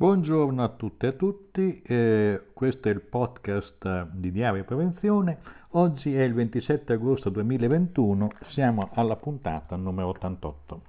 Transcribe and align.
Buongiorno 0.00 0.64
a 0.64 0.68
tutte 0.68 1.04
e 1.04 1.08
a 1.10 1.12
tutti, 1.12 1.82
eh, 1.82 2.44
questo 2.54 2.88
è 2.88 2.90
il 2.90 3.02
podcast 3.02 4.06
di 4.12 4.32
Diario 4.32 4.64
Prevenzione. 4.64 5.40
Oggi 5.72 6.16
è 6.16 6.22
il 6.22 6.32
27 6.32 6.94
agosto 6.94 7.28
2021, 7.28 8.30
siamo 8.48 8.88
alla 8.94 9.16
puntata 9.16 9.76
numero 9.76 10.08
88. 10.08 10.82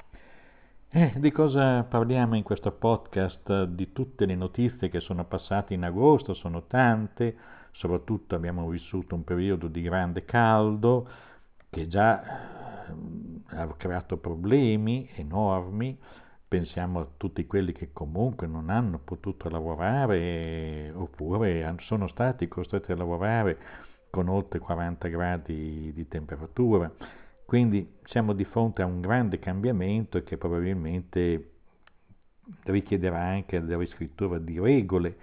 Eh, 0.92 1.16
di 1.18 1.29
cosa 1.29 1.84
parliamo 1.84 2.38
in 2.38 2.44
questo 2.44 2.71
podcast? 2.71 3.66
Di 3.66 3.91
tutte 3.91 4.25
le 4.25 4.36
notizie 4.36 4.88
che 4.88 5.02
sono 5.02 5.25
passate 5.25 5.73
in 5.73 5.84
agosto, 5.84 6.34
sono 6.34 6.64
tante, 6.68 7.36
soprattutto 7.71 8.36
abbiamo 8.36 8.70
vissuto 8.70 9.14
un 9.14 9.25
periodo 9.25 9.68
di 9.68 9.82
grande 9.82 10.23
caldo 10.23 11.09
che 11.70 11.89
già 11.89 12.88
eh, 12.88 12.93
ha 13.57 13.68
creato 13.75 14.16
problemi 14.16 15.09
enormi 15.16 15.98
pensiamo 16.52 16.99
a 16.99 17.07
tutti 17.15 17.47
quelli 17.47 17.71
che 17.71 17.91
comunque 17.93 18.45
non 18.45 18.70
hanno 18.70 18.99
potuto 18.99 19.48
lavorare 19.48 20.91
oppure 20.93 21.73
sono 21.80 22.09
stati 22.09 22.49
costretti 22.49 22.91
a 22.91 22.98
lavorare 22.98 23.57
con 24.09 24.27
oltre 24.27 24.59
40 24.59 25.07
gradi 25.07 25.93
di 25.93 26.07
temperatura. 26.09 26.91
Quindi 27.45 27.99
siamo 28.03 28.34
di 28.34 28.43
fronte 28.43 28.81
a 28.81 28.85
un 28.85 28.99
grande 28.99 29.40
cambiamento 29.40 30.21
che 30.23 30.35
probabilmente 30.35 31.52
richiederà 32.63 33.21
anche 33.21 33.57
la 33.57 33.77
riscrittura 33.77 34.38
di 34.38 34.59
regole 34.59 35.15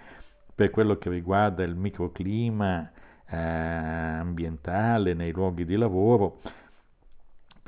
per 0.55 0.71
quello 0.71 0.97
che 0.97 1.11
riguarda 1.11 1.63
il 1.63 1.77
microclima 1.77 2.91
eh, 3.29 3.37
ambientale 3.37 5.13
nei 5.13 5.33
luoghi 5.33 5.67
di 5.67 5.77
lavoro 5.77 6.41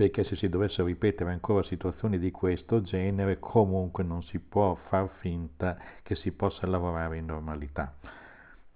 perché 0.01 0.25
se 0.25 0.35
si 0.37 0.49
dovessero 0.49 0.87
ripetere 0.87 1.31
ancora 1.31 1.63
situazioni 1.63 2.19
di 2.19 2.31
questo 2.31 2.81
genere 2.81 3.39
comunque 3.39 4.03
non 4.03 4.23
si 4.23 4.39
può 4.39 4.75
far 4.89 5.11
finta 5.19 5.77
che 6.03 6.15
si 6.15 6.33
possa 6.33 6.67
lavorare 6.67 7.19
in 7.19 7.27
normalità. 7.27 7.93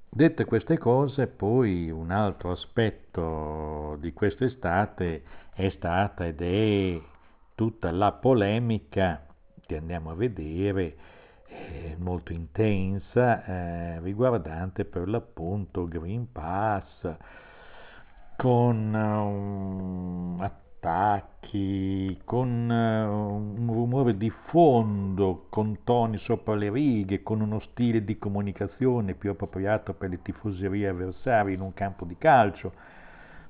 Dette 0.06 0.44
queste 0.44 0.76
cose, 0.76 1.26
poi 1.26 1.90
un 1.90 2.10
altro 2.10 2.50
aspetto 2.50 3.96
di 4.00 4.12
quest'estate 4.12 5.22
è 5.54 5.70
stata 5.70 6.26
ed 6.26 6.42
è 6.42 7.00
tutta 7.54 7.90
la 7.90 8.12
polemica 8.12 9.24
che 9.64 9.78
andiamo 9.78 10.10
a 10.10 10.14
vedere 10.14 10.96
eh, 11.46 11.96
molto 11.98 12.34
intensa 12.34 13.46
eh, 13.46 14.00
riguardante 14.00 14.84
per 14.84 15.08
l'appunto 15.08 15.88
Green 15.88 16.30
Pass 16.30 17.16
con 18.36 18.92
um, 18.92 20.50
attacchi, 20.84 22.20
con 22.24 22.68
uh, 22.68 23.62
un 23.62 23.72
rumore 23.72 24.18
di 24.18 24.30
fondo, 24.48 25.46
con 25.48 25.78
toni 25.82 26.18
sopra 26.18 26.54
le 26.54 26.70
righe, 26.70 27.22
con 27.22 27.40
uno 27.40 27.58
stile 27.60 28.04
di 28.04 28.18
comunicazione 28.18 29.14
più 29.14 29.30
appropriato 29.30 29.94
per 29.94 30.10
le 30.10 30.20
tifoserie 30.20 30.88
avversarie 30.88 31.54
in 31.54 31.62
un 31.62 31.72
campo 31.72 32.04
di 32.04 32.16
calcio, 32.18 32.72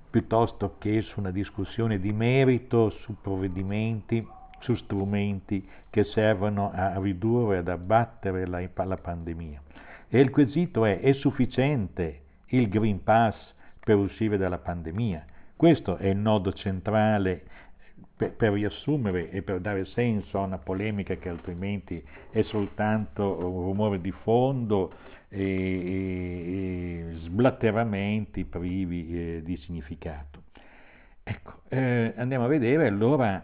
piuttosto 0.08 0.76
che 0.78 1.02
su 1.02 1.18
una 1.18 1.32
discussione 1.32 1.98
di 1.98 2.12
merito 2.12 2.90
su 2.90 3.16
provvedimenti, 3.20 4.24
su 4.60 4.76
strumenti 4.76 5.68
che 5.90 6.04
servono 6.04 6.70
a 6.72 6.98
ridurre, 7.00 7.58
ad 7.58 7.68
abbattere 7.68 8.46
la, 8.46 8.62
la 8.72 8.96
pandemia. 8.96 9.60
E 10.08 10.20
il 10.20 10.30
quesito 10.30 10.84
è, 10.84 11.00
è 11.00 11.12
sufficiente 11.14 12.20
il 12.48 12.68
Green 12.68 13.02
Pass 13.02 13.36
per 13.80 13.96
uscire 13.96 14.36
dalla 14.36 14.58
pandemia? 14.58 15.24
Questo 15.56 15.96
è 15.96 16.08
il 16.08 16.16
nodo 16.16 16.52
centrale 16.52 17.42
per, 18.16 18.32
per, 18.32 18.52
riassumere 18.52 19.30
e 19.30 19.42
per 19.42 19.60
dare 19.60 19.84
senso 19.86 20.38
a 20.38 20.44
una 20.44 20.58
polemica 20.58 21.14
che 21.14 21.28
altrimenti 21.28 22.02
è 22.30 22.42
soltanto 22.42 23.38
un 23.38 23.62
rumore 23.62 24.00
di 24.00 24.10
fondo 24.10 24.92
e, 25.28 25.42
e, 25.42 27.10
e 27.10 27.14
sblatteramenti 27.20 28.44
privi 28.44 29.08
eh, 29.10 29.42
di 29.44 29.56
significato. 29.58 30.42
Ecco, 31.22 31.62
eh, 31.68 32.12
andiamo 32.16 32.44
a 32.44 32.48
vedere 32.48 32.88
allora 32.88 33.42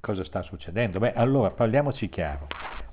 cosa 0.00 0.24
sta 0.24 0.42
succedendo. 0.42 0.98
Beh, 0.98 1.12
allora 1.12 1.50
parliamoci 1.50 2.08
chiaro. 2.08 2.46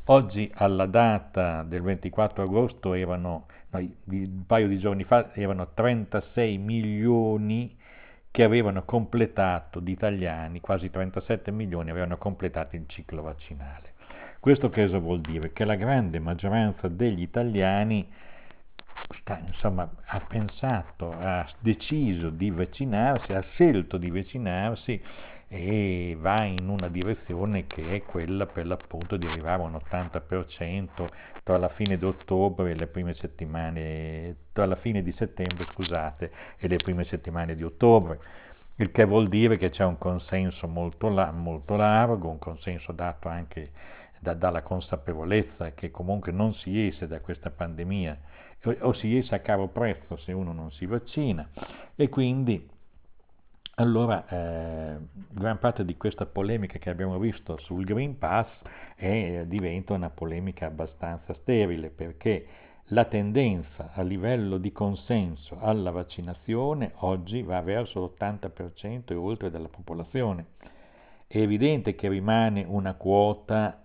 Oggi 0.05 0.51
alla 0.55 0.85
data 0.85 1.63
del 1.63 1.81
24 1.81 2.43
agosto 2.43 2.93
erano, 2.93 3.47
no, 3.69 3.89
un 4.05 4.45
paio 4.45 4.67
di 4.67 4.77
giorni 4.79 5.05
fa, 5.05 5.33
erano 5.33 5.69
36 5.73 6.57
milioni 6.57 7.75
che 8.33 8.41
avevano 8.41 8.81
completato, 8.83 9.79
di 9.79 9.91
italiani, 9.91 10.59
quasi 10.59 10.89
37 10.89 11.51
milioni, 11.51 11.91
avevano 11.91 12.17
completato 12.17 12.75
il 12.75 12.85
ciclo 12.87 13.21
vaccinale. 13.21 13.93
Questo 14.39 14.71
cosa 14.71 14.97
vuol 14.97 15.21
dire? 15.21 15.53
Che 15.53 15.63
la 15.63 15.75
grande 15.75 16.17
maggioranza 16.17 16.87
degli 16.87 17.21
italiani 17.21 18.11
sta, 19.19 19.39
insomma, 19.45 19.87
ha 20.05 20.19
pensato, 20.21 21.11
ha 21.11 21.47
deciso 21.59 22.31
di 22.31 22.49
vaccinarsi, 22.49 23.33
ha 23.33 23.41
scelto 23.41 23.97
di 23.97 24.09
vaccinarsi 24.09 24.99
e 25.47 26.17
va 26.19 26.43
in 26.43 26.67
una 26.67 26.87
direzione 26.87 27.67
che 27.67 27.95
è 27.95 28.03
quella 28.03 28.45
per 28.45 28.65
l'appunto 28.65 29.17
di 29.17 29.27
arrivare 29.27 29.61
a 29.61 29.65
un 29.65 29.79
80% 29.89 31.07
tra 31.43 31.57
la 31.57 31.69
fine 31.69 31.97
di 31.97 32.05
ottobre 32.05 32.71
e 32.71 32.75
le 32.75 32.87
prime 32.87 33.13
settimane, 33.13 34.35
tra 34.51 34.65
la 34.65 34.75
fine 34.75 35.03
di 35.03 35.11
settembre 35.13 35.65
scusate, 35.71 36.31
e 36.57 36.67
le 36.67 36.77
prime 36.77 37.03
settimane 37.05 37.55
di 37.55 37.63
ottobre, 37.63 38.19
il 38.77 38.91
che 38.91 39.05
vuol 39.05 39.29
dire 39.29 39.57
che 39.57 39.69
c'è 39.69 39.83
un 39.83 39.97
consenso 39.97 40.67
molto, 40.67 41.09
la, 41.09 41.31
molto 41.31 41.75
largo, 41.75 42.29
un 42.29 42.39
consenso 42.39 42.91
dato 42.91 43.27
anche 43.27 43.71
da, 44.19 44.33
dalla 44.33 44.63
consapevolezza 44.63 45.73
che 45.73 45.91
comunque 45.91 46.31
non 46.31 46.53
si 46.55 46.87
esce 46.87 47.05
da 47.05 47.19
questa 47.19 47.51
pandemia 47.51 48.17
o, 48.63 48.75
o 48.79 48.93
si 48.93 49.15
esce 49.17 49.35
a 49.35 49.39
caro 49.39 49.67
prezzo 49.67 50.17
se 50.17 50.31
uno 50.31 50.53
non 50.53 50.71
si 50.71 50.85
vaccina. 50.85 51.47
E 51.95 52.09
quindi 52.09 52.67
allora, 53.75 54.27
eh, 54.27 54.97
gran 55.31 55.57
parte 55.57 55.83
di 55.83 55.97
questa 55.97 56.25
polemica 56.27 56.77
che 56.77 56.91
abbiamo 56.91 57.17
visto 57.17 57.57
sul 57.57 57.83
Green 57.83 58.17
Pass 58.19 58.47
è, 58.95 59.45
diventa 59.47 59.93
una 59.93 60.11
polemica 60.11 60.67
abbastanza 60.67 61.33
sterile 61.33 61.89
perché 61.89 62.45
la 62.87 63.05
tendenza 63.05 63.91
a 63.93 64.03
livello 64.03 64.57
di 64.57 64.71
consenso 64.71 65.57
alla 65.59 65.89
vaccinazione 65.89 66.91
oggi 66.97 67.41
va 67.41 67.61
verso 67.61 67.99
l'80% 67.99 69.05
e 69.07 69.15
oltre 69.15 69.49
della 69.49 69.69
popolazione. 69.69 70.45
È 71.25 71.39
evidente 71.39 71.95
che 71.95 72.09
rimane 72.09 72.63
una 72.67 72.93
quota 72.93 73.81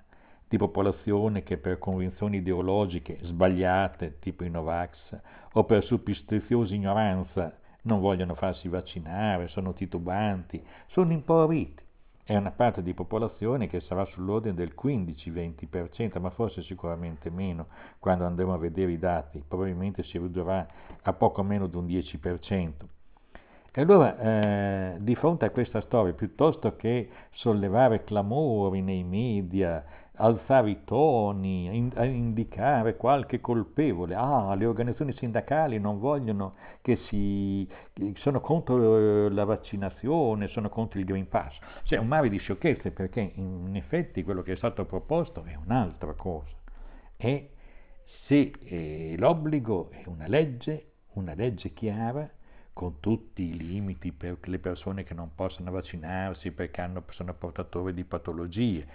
di 0.46 0.58
popolazione 0.58 1.42
che 1.42 1.56
per 1.56 1.78
convinzioni 1.78 2.38
ideologiche 2.38 3.18
sbagliate, 3.22 4.18
tipo 4.18 4.44
i 4.44 4.50
Novax, 4.50 5.18
o 5.52 5.64
per 5.64 5.84
superstiziosa 5.84 6.74
ignoranza, 6.74 7.57
non 7.82 8.00
vogliono 8.00 8.34
farsi 8.34 8.68
vaccinare, 8.68 9.48
sono 9.48 9.72
titubanti, 9.72 10.62
sono 10.88 11.12
impauriti. 11.12 11.86
È 12.24 12.36
una 12.36 12.50
parte 12.50 12.82
di 12.82 12.92
popolazione 12.92 13.68
che 13.68 13.80
sarà 13.80 14.04
sull'ordine 14.04 14.54
del 14.54 14.74
15-20%, 14.78 16.20
ma 16.20 16.28
forse 16.28 16.62
sicuramente 16.62 17.30
meno 17.30 17.68
quando 17.98 18.26
andremo 18.26 18.52
a 18.52 18.58
vedere 18.58 18.92
i 18.92 18.98
dati, 18.98 19.42
probabilmente 19.46 20.02
si 20.02 20.18
ridurrà 20.18 20.66
a 21.00 21.12
poco 21.14 21.42
meno 21.42 21.66
di 21.66 21.76
un 21.76 21.86
10%. 21.86 22.70
E 23.72 23.80
allora, 23.80 24.18
eh, 24.18 24.96
di 24.98 25.14
fronte 25.14 25.44
a 25.44 25.50
questa 25.50 25.80
storia, 25.82 26.12
piuttosto 26.12 26.74
che 26.76 27.08
sollevare 27.30 28.02
clamori 28.02 28.82
nei 28.82 29.04
media, 29.04 29.84
alzare 30.18 30.70
i 30.70 30.84
toni, 30.84 31.64
in, 31.76 31.92
indicare 31.96 32.96
qualche 32.96 33.40
colpevole, 33.40 34.14
ah, 34.14 34.54
le 34.54 34.66
organizzazioni 34.66 35.12
sindacali 35.14 35.78
non 35.78 35.98
vogliono 35.98 36.54
che 36.82 36.96
si... 37.08 37.68
sono 38.16 38.40
contro 38.40 39.26
eh, 39.26 39.30
la 39.30 39.44
vaccinazione, 39.44 40.48
sono 40.48 40.68
contro 40.68 40.98
il 40.98 41.04
Green 41.04 41.28
Pass. 41.28 41.56
C'è 41.84 41.96
un 41.96 42.06
mare 42.06 42.28
di 42.28 42.38
sciocchezze 42.38 42.90
perché 42.90 43.32
in 43.34 43.74
effetti 43.74 44.22
quello 44.22 44.42
che 44.42 44.52
è 44.52 44.56
stato 44.56 44.84
proposto 44.84 45.44
è 45.44 45.54
un'altra 45.54 46.12
cosa. 46.14 46.56
È 47.16 47.48
se 48.26 48.52
eh, 48.64 49.14
l'obbligo 49.16 49.90
è 49.90 50.02
una 50.06 50.26
legge, 50.26 50.92
una 51.14 51.34
legge 51.34 51.72
chiara, 51.72 52.28
con 52.78 53.00
tutti 53.00 53.42
i 53.42 53.56
limiti 53.56 54.12
per 54.12 54.36
le 54.42 54.60
persone 54.60 55.02
che 55.02 55.12
non 55.12 55.34
possono 55.34 55.72
vaccinarsi 55.72 56.52
perché 56.52 56.80
hanno, 56.80 57.02
sono 57.10 57.34
portatori 57.34 57.92
di 57.92 58.04
patologie, 58.04 58.86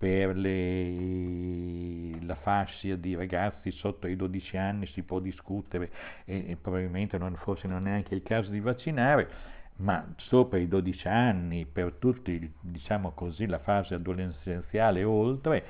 per 0.00 0.34
le, 0.34 2.24
la 2.24 2.34
fascia 2.36 2.96
di 2.96 3.14
ragazzi 3.14 3.70
sotto 3.70 4.06
i 4.06 4.16
12 4.16 4.56
anni 4.56 4.86
si 4.86 5.02
può 5.02 5.18
discutere 5.18 5.90
e, 6.24 6.52
e 6.52 6.56
probabilmente 6.56 7.18
non, 7.18 7.36
forse 7.36 7.68
non 7.68 7.86
è 7.86 7.90
neanche 7.90 8.14
il 8.14 8.22
caso 8.22 8.50
di 8.50 8.60
vaccinare, 8.60 9.28
ma 9.76 10.02
sopra 10.16 10.58
i 10.58 10.68
12 10.68 11.06
anni, 11.06 11.66
per 11.66 11.92
tutti, 11.98 12.50
diciamo 12.60 13.10
così, 13.10 13.44
la 13.44 13.58
fase 13.58 13.92
adolescenziale 13.92 15.00
e 15.00 15.04
oltre, 15.04 15.64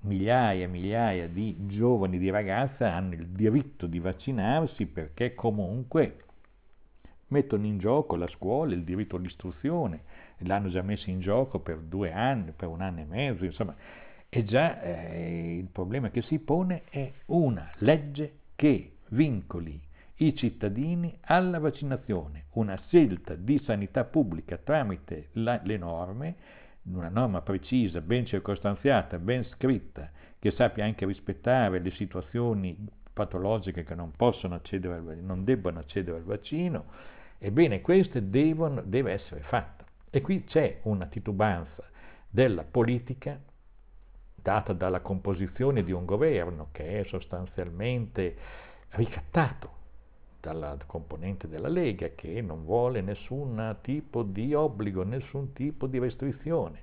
migliaia 0.00 0.64
e 0.64 0.68
migliaia 0.68 1.28
di 1.28 1.54
giovani, 1.68 2.18
di 2.18 2.30
ragazze 2.30 2.82
hanno 2.82 3.14
il 3.14 3.28
diritto 3.28 3.86
di 3.86 4.00
vaccinarsi 4.00 4.86
perché 4.86 5.36
comunque 5.36 6.16
mettono 7.28 7.64
in 7.64 7.78
gioco 7.78 8.16
la 8.16 8.26
scuola, 8.26 8.74
il 8.74 8.82
diritto 8.82 9.14
all'istruzione, 9.14 10.02
l'hanno 10.44 10.68
già 10.68 10.82
messo 10.82 11.10
in 11.10 11.20
gioco 11.20 11.58
per 11.60 11.78
due 11.78 12.12
anni, 12.12 12.52
per 12.52 12.68
un 12.68 12.80
anno 12.80 13.00
e 13.00 13.04
mezzo, 13.04 13.44
insomma, 13.44 13.74
E 14.34 14.44
già 14.44 14.80
eh, 14.80 15.56
il 15.58 15.68
problema 15.70 16.10
che 16.10 16.22
si 16.22 16.38
pone 16.38 16.84
è 16.88 17.12
una 17.26 17.70
legge 17.78 18.38
che 18.56 18.92
vincoli 19.08 19.78
i 20.16 20.34
cittadini 20.34 21.18
alla 21.22 21.58
vaccinazione, 21.58 22.44
una 22.52 22.80
scelta 22.86 23.34
di 23.34 23.60
sanità 23.64 24.04
pubblica 24.04 24.56
tramite 24.56 25.28
la, 25.32 25.60
le 25.64 25.76
norme, 25.76 26.34
una 26.84 27.08
norma 27.08 27.42
precisa, 27.42 28.00
ben 28.00 28.24
circostanziata, 28.24 29.18
ben 29.18 29.44
scritta, 29.44 30.10
che 30.38 30.50
sappia 30.52 30.84
anche 30.84 31.04
rispettare 31.04 31.80
le 31.80 31.90
situazioni 31.90 32.76
patologiche 33.12 33.84
che 33.84 33.94
non 33.94 34.12
possono 34.12 34.54
accedere, 34.54 35.20
non 35.20 35.44
debbono 35.44 35.80
accedere 35.80 36.16
al 36.16 36.24
vaccino, 36.24 36.86
ebbene 37.38 37.80
queste 37.80 38.30
devono, 38.30 38.80
deve 38.80 39.12
essere 39.12 39.40
fatta. 39.42 39.81
E 40.14 40.20
qui 40.20 40.44
c'è 40.44 40.80
una 40.82 41.06
titubanza 41.06 41.82
della 42.28 42.64
politica 42.64 43.40
data 44.34 44.74
dalla 44.74 45.00
composizione 45.00 45.82
di 45.84 45.90
un 45.90 46.04
governo 46.04 46.68
che 46.70 47.00
è 47.00 47.04
sostanzialmente 47.04 48.36
ricattato 48.90 49.70
dalla 50.38 50.76
componente 50.84 51.48
della 51.48 51.68
Lega 51.68 52.10
che 52.14 52.42
non 52.42 52.66
vuole 52.66 53.00
nessun 53.00 53.76
tipo 53.80 54.22
di 54.22 54.52
obbligo, 54.52 55.02
nessun 55.02 55.54
tipo 55.54 55.86
di 55.86 55.98
restrizione. 55.98 56.82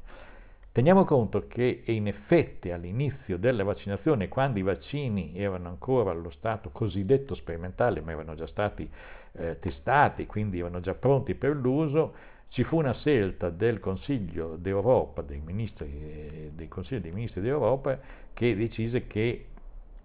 Teniamo 0.72 1.06
conto 1.06 1.46
che 1.48 1.84
in 1.86 2.08
effetti 2.08 2.72
all'inizio 2.72 3.38
della 3.38 3.64
vaccinazione, 3.64 4.28
quando 4.28 4.58
i 4.58 4.64
vaccini 4.64 5.38
erano 5.38 5.68
ancora 5.68 6.10
allo 6.10 6.32
stato 6.32 6.72
cosiddetto 6.72 7.36
sperimentale, 7.36 8.02
ma 8.02 8.12
erano 8.12 8.34
già 8.34 8.48
stati 8.48 8.90
eh, 9.34 9.60
testati, 9.60 10.26
quindi 10.26 10.58
erano 10.62 10.80
già 10.80 10.96
pronti 10.96 11.36
per 11.36 11.56
l'uso, 11.56 12.38
ci 12.50 12.64
fu 12.64 12.78
una 12.78 12.94
scelta 12.94 13.50
del 13.50 13.80
Consiglio 13.80 14.56
d'Europa, 14.58 15.22
dei, 15.22 15.40
ministri, 15.40 16.52
del 16.54 16.68
Consiglio 16.68 17.02
dei 17.02 17.12
Ministri 17.12 17.42
d'Europa, 17.42 18.00
che 18.34 18.56
decise 18.56 19.06
che 19.06 19.46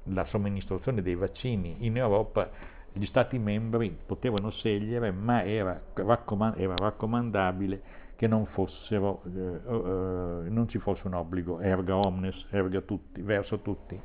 la 0.09 0.25
somministrazione 0.27 1.01
dei 1.01 1.15
vaccini 1.15 1.77
in 1.81 1.97
Europa 1.97 2.51
gli 2.93 3.07
Stati 3.07 3.39
membri 3.39 3.97
potevano 4.07 4.51
scegliere, 4.51 5.11
ma 5.11 5.43
era, 5.43 5.81
raccomand- 5.95 6.59
era 6.59 6.75
raccomandabile 6.77 8.03
che 8.15 8.27
non, 8.27 8.47
fossero, 8.47 9.23
eh, 9.25 9.41
eh, 9.41 10.49
non, 10.51 10.67
ci 10.69 10.79
fosse 10.79 11.07
un 11.07 11.15
obbligo 11.15 11.61
erga 11.61 11.97
omnes, 11.97 12.47
erga 12.51 12.81
tutti, 12.83 13.23
verso 13.23 13.61
tutti. 13.61 13.99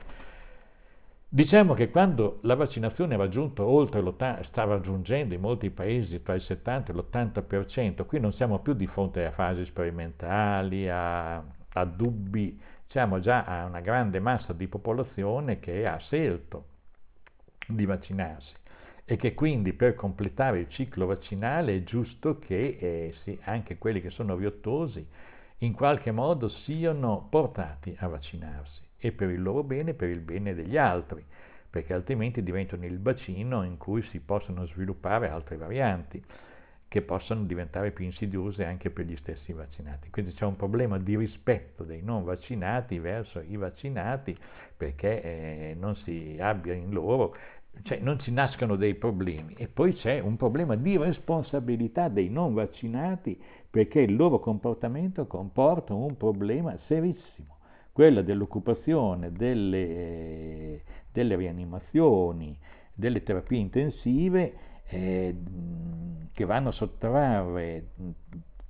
Diciamo 1.31 1.75
che 1.75 1.91
quando 1.91 2.39
la 2.41 2.55
vaccinazione 2.55 3.13
ha 3.13 3.17
raggiunto 3.17 3.63
oltre 3.63 4.01
l'80%, 4.01 4.47
sta 4.47 4.63
raggiungendo 4.63 5.35
in 5.35 5.41
molti 5.41 5.69
paesi 5.69 6.23
tra 6.23 6.33
il 6.33 6.41
70 6.41 6.91
e 6.91 6.95
l'80%, 6.95 8.05
qui 8.07 8.19
non 8.19 8.33
siamo 8.33 8.57
più 8.61 8.73
di 8.73 8.87
fronte 8.87 9.23
a 9.23 9.31
fasi 9.31 9.63
sperimentali, 9.65 10.89
a, 10.89 11.35
a 11.35 11.85
dubbi, 11.85 12.59
siamo 12.87 13.19
già 13.19 13.43
a 13.43 13.65
una 13.65 13.79
grande 13.79 14.19
massa 14.19 14.53
di 14.53 14.67
popolazione 14.67 15.59
che 15.59 15.85
ha 15.85 15.97
scelto 15.97 16.65
di 17.67 17.85
vaccinarsi 17.85 18.55
e 19.05 19.15
che 19.15 19.35
quindi 19.35 19.73
per 19.73 19.93
completare 19.93 20.61
il 20.61 20.69
ciclo 20.69 21.05
vaccinale 21.05 21.75
è 21.75 21.83
giusto 21.83 22.39
che 22.39 22.77
eh, 22.79 23.13
sì, 23.21 23.37
anche 23.43 23.77
quelli 23.77 24.01
che 24.01 24.09
sono 24.09 24.35
riottosi 24.35 25.05
in 25.59 25.73
qualche 25.73 26.09
modo 26.11 26.49
siano 26.49 27.27
portati 27.29 27.95
a 27.99 28.07
vaccinarsi 28.07 28.78
e 28.99 29.11
per 29.11 29.29
il 29.29 29.41
loro 29.41 29.63
bene 29.63 29.91
e 29.91 29.93
per 29.93 30.09
il 30.09 30.19
bene 30.19 30.53
degli 30.53 30.77
altri, 30.77 31.23
perché 31.69 31.93
altrimenti 31.93 32.43
diventano 32.43 32.85
il 32.85 32.97
bacino 32.97 33.63
in 33.63 33.77
cui 33.77 34.01
si 34.03 34.19
possono 34.19 34.65
sviluppare 34.65 35.29
altre 35.29 35.55
varianti 35.55 36.23
che 36.89 37.03
possono 37.03 37.43
diventare 37.43 37.91
più 37.91 38.03
insidiose 38.03 38.65
anche 38.65 38.89
per 38.89 39.05
gli 39.05 39.15
stessi 39.17 39.53
vaccinati. 39.53 40.09
Quindi 40.09 40.33
c'è 40.33 40.45
un 40.45 40.55
problema 40.55 40.97
di 40.97 41.15
rispetto 41.15 41.83
dei 41.83 42.01
non 42.01 42.23
vaccinati 42.23 42.97
verso 42.97 43.41
i 43.47 43.55
vaccinati 43.55 44.35
perché 44.75 45.21
eh, 45.21 45.75
non 45.79 45.95
si 45.97 46.35
abbia 46.39 46.73
in 46.73 46.89
loro, 46.89 47.35
cioè 47.83 47.99
non 47.99 48.19
ci 48.19 48.31
nascano 48.31 48.75
dei 48.75 48.95
problemi. 48.95 49.53
E 49.55 49.67
poi 49.67 49.93
c'è 49.93 50.19
un 50.19 50.35
problema 50.35 50.75
di 50.75 50.97
responsabilità 50.97 52.09
dei 52.09 52.29
non 52.29 52.55
vaccinati 52.55 53.39
perché 53.69 54.01
il 54.01 54.15
loro 54.15 54.39
comportamento 54.39 55.27
comporta 55.27 55.93
un 55.93 56.17
problema 56.17 56.75
serissimo 56.87 57.58
quella 57.99 58.21
dell'occupazione 58.21 59.29
delle, 59.33 59.77
eh, 59.77 60.83
delle 61.11 61.35
rianimazioni, 61.35 62.57
delle 62.93 63.23
terapie 63.23 63.57
intensive 63.57 64.53
eh, 64.87 65.35
che 66.31 66.45
vanno 66.45 66.69
a 66.69 66.71
sottrarre 66.71 67.89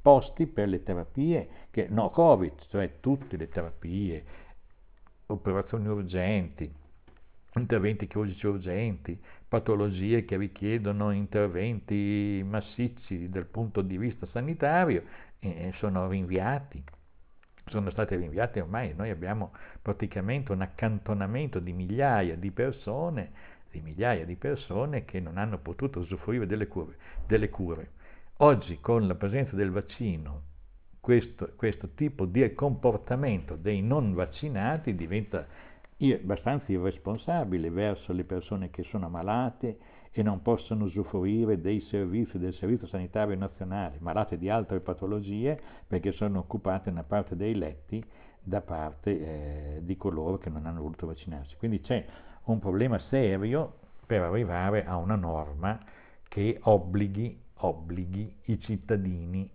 posti 0.02 0.48
per 0.48 0.68
le 0.70 0.82
terapie 0.82 1.48
che, 1.70 1.86
no 1.92 2.10
Covid, 2.10 2.54
cioè 2.70 2.94
tutte 3.02 3.38
le 3.38 3.50
terapie, 3.50 4.24
operazioni 5.28 5.88
urgenti, 5.88 6.74
interventi 7.54 8.08
chirurgici 8.08 8.48
urgenti, 8.48 9.22
patologie 9.48 10.26
che 10.26 10.38
richiedono 10.38 11.12
interventi 11.12 12.44
massicci 12.44 13.30
dal 13.30 13.46
punto 13.46 13.84
di 13.84 13.96
vista 13.96 14.26
sanitario, 14.26 15.04
eh, 15.38 15.72
sono 15.76 16.08
rinviati 16.10 16.84
sono 17.70 17.90
state 17.92 18.16
rinviate 18.16 18.62
ormai, 18.62 18.94
noi 18.96 19.10
abbiamo 19.10 19.54
praticamente 19.82 20.52
un 20.52 20.62
accantonamento 20.62 21.60
di 21.60 21.74
migliaia 21.74 22.36
di 22.36 22.52
persone, 22.52 23.32
di 23.72 23.82
migliaia 23.82 24.26
di 24.26 24.36
persone 24.36 25.06
che 25.06 25.20
non 25.20 25.38
hanno 25.38 25.60
potuto 25.60 26.00
usufruire 26.00 26.46
delle 26.46 26.68
cure. 26.68 26.96
Delle 27.28 27.50
cure. 27.50 27.92
Oggi 28.38 28.80
con 28.80 29.06
la 29.08 29.16
presenza 29.16 29.56
del 29.56 29.72
vaccino 29.72 30.44
questo, 31.00 31.54
questo 31.56 31.90
tipo 31.96 32.26
di 32.26 32.54
comportamento 32.54 33.56
dei 33.56 33.82
non 33.82 34.14
vaccinati 34.14 34.96
diventa 34.96 35.46
abbastanza 36.02 36.72
irresponsabile 36.72 37.70
verso 37.70 38.14
le 38.14 38.24
persone 38.24 38.70
che 38.70 38.84
sono 38.84 39.10
malate, 39.10 39.78
e 40.12 40.24
non 40.24 40.42
possono 40.42 40.86
usufruire 40.86 41.62
dei 41.62 41.82
servizi 41.82 42.40
del 42.40 42.54
Servizio 42.56 42.88
Sanitario 42.88 43.36
Nazionale, 43.36 43.98
malate 44.00 44.38
di 44.38 44.50
altre 44.50 44.80
patologie, 44.80 45.60
perché 45.88 46.12
sono 46.14 46.40
occupate 46.40 46.90
una 46.90 47.04
parte 47.04 47.36
dei 47.36 47.56
letti 47.56 48.04
da 48.42 48.62
parte 48.62 49.12
eh, 49.12 49.80
di 49.84 49.96
coloro 49.98 50.38
che 50.38 50.50
non 50.50 50.66
hanno 50.66 50.82
voluto 50.82 51.06
vaccinarsi. 51.06 51.56
Quindi 51.58 51.82
c'è 51.82 52.06
un 52.46 52.60
problema 52.60 52.98
serio 53.10 53.76
per 54.06 54.22
arrivare 54.22 54.86
a 54.86 54.98
una 54.98 55.16
norma 55.16 55.80
che 56.28 56.60
obblighi, 56.62 57.40
obblighi 57.58 58.36
i 58.46 58.60
cittadini 58.60 59.50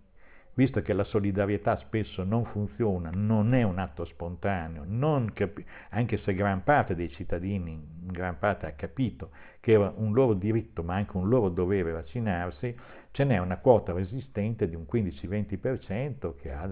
visto 0.55 0.83
che 0.83 0.93
la 0.93 1.05
solidarietà 1.05 1.77
spesso 1.77 2.25
non 2.25 2.45
funziona, 2.45 3.11
non 3.13 3.55
è 3.55 3.63
un 3.63 3.79
atto 3.79 4.05
spontaneo, 4.05 4.85
capi- 5.33 5.65
anche 5.91 6.19
se 6.19 6.35
gran 6.35 6.63
parte 6.63 6.95
dei 6.95 7.11
cittadini, 7.11 7.81
gran 8.03 8.39
parte 8.39 8.67
ha 8.67 8.73
capito 8.73 9.31
che 9.61 9.73
era 9.73 9.93
un 9.97 10.13
loro 10.13 10.35
diritto 10.35 10.83
ma 10.83 10.95
anche 10.95 11.17
un 11.17 11.29
loro 11.29 11.49
dovere 11.49 11.93
vaccinarsi, 11.93 12.75
ce 13.11 13.25
n'è 13.25 13.39
una 13.39 13.59
quota 13.59 13.93
resistente 13.93 14.69
di 14.69 14.75
un 14.75 14.87
15-20% 14.91 16.35
che 16.37 16.53
ha 16.53 16.71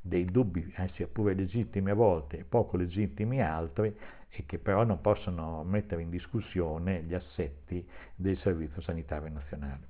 dei 0.00 0.24
dubbi, 0.24 0.72
sia 0.92 1.06
pure 1.06 1.34
legittimi 1.34 1.90
a 1.90 1.94
volte 1.94 2.38
e 2.38 2.44
poco 2.44 2.76
legittimi 2.76 3.42
altri, 3.42 3.94
e 4.30 4.44
che 4.46 4.58
però 4.58 4.84
non 4.84 5.00
possono 5.00 5.64
mettere 5.64 6.02
in 6.02 6.10
discussione 6.10 7.02
gli 7.02 7.14
assetti 7.14 7.86
del 8.14 8.36
Servizio 8.38 8.80
Sanitario 8.82 9.30
Nazionale. 9.30 9.88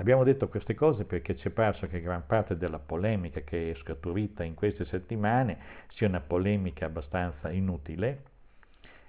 Abbiamo 0.00 0.24
detto 0.24 0.48
queste 0.48 0.72
cose 0.72 1.04
perché 1.04 1.36
ci 1.36 1.48
è 1.48 1.50
parso 1.50 1.86
che 1.86 2.00
gran 2.00 2.24
parte 2.24 2.56
della 2.56 2.78
polemica 2.78 3.42
che 3.42 3.70
è 3.70 3.74
scaturita 3.74 4.42
in 4.42 4.54
queste 4.54 4.86
settimane 4.86 5.58
sia 5.88 6.08
una 6.08 6.22
polemica 6.22 6.86
abbastanza 6.86 7.50
inutile, 7.50 8.22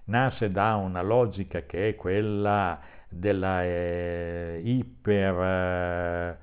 nasce 0.05 0.51
da 0.51 0.75
una 0.75 1.01
logica 1.01 1.61
che 1.61 1.87
è 1.87 1.95
quella 1.95 2.77
della 3.07 3.63
eh, 3.63 4.59
iper 4.65 5.41
eh, 5.41 6.37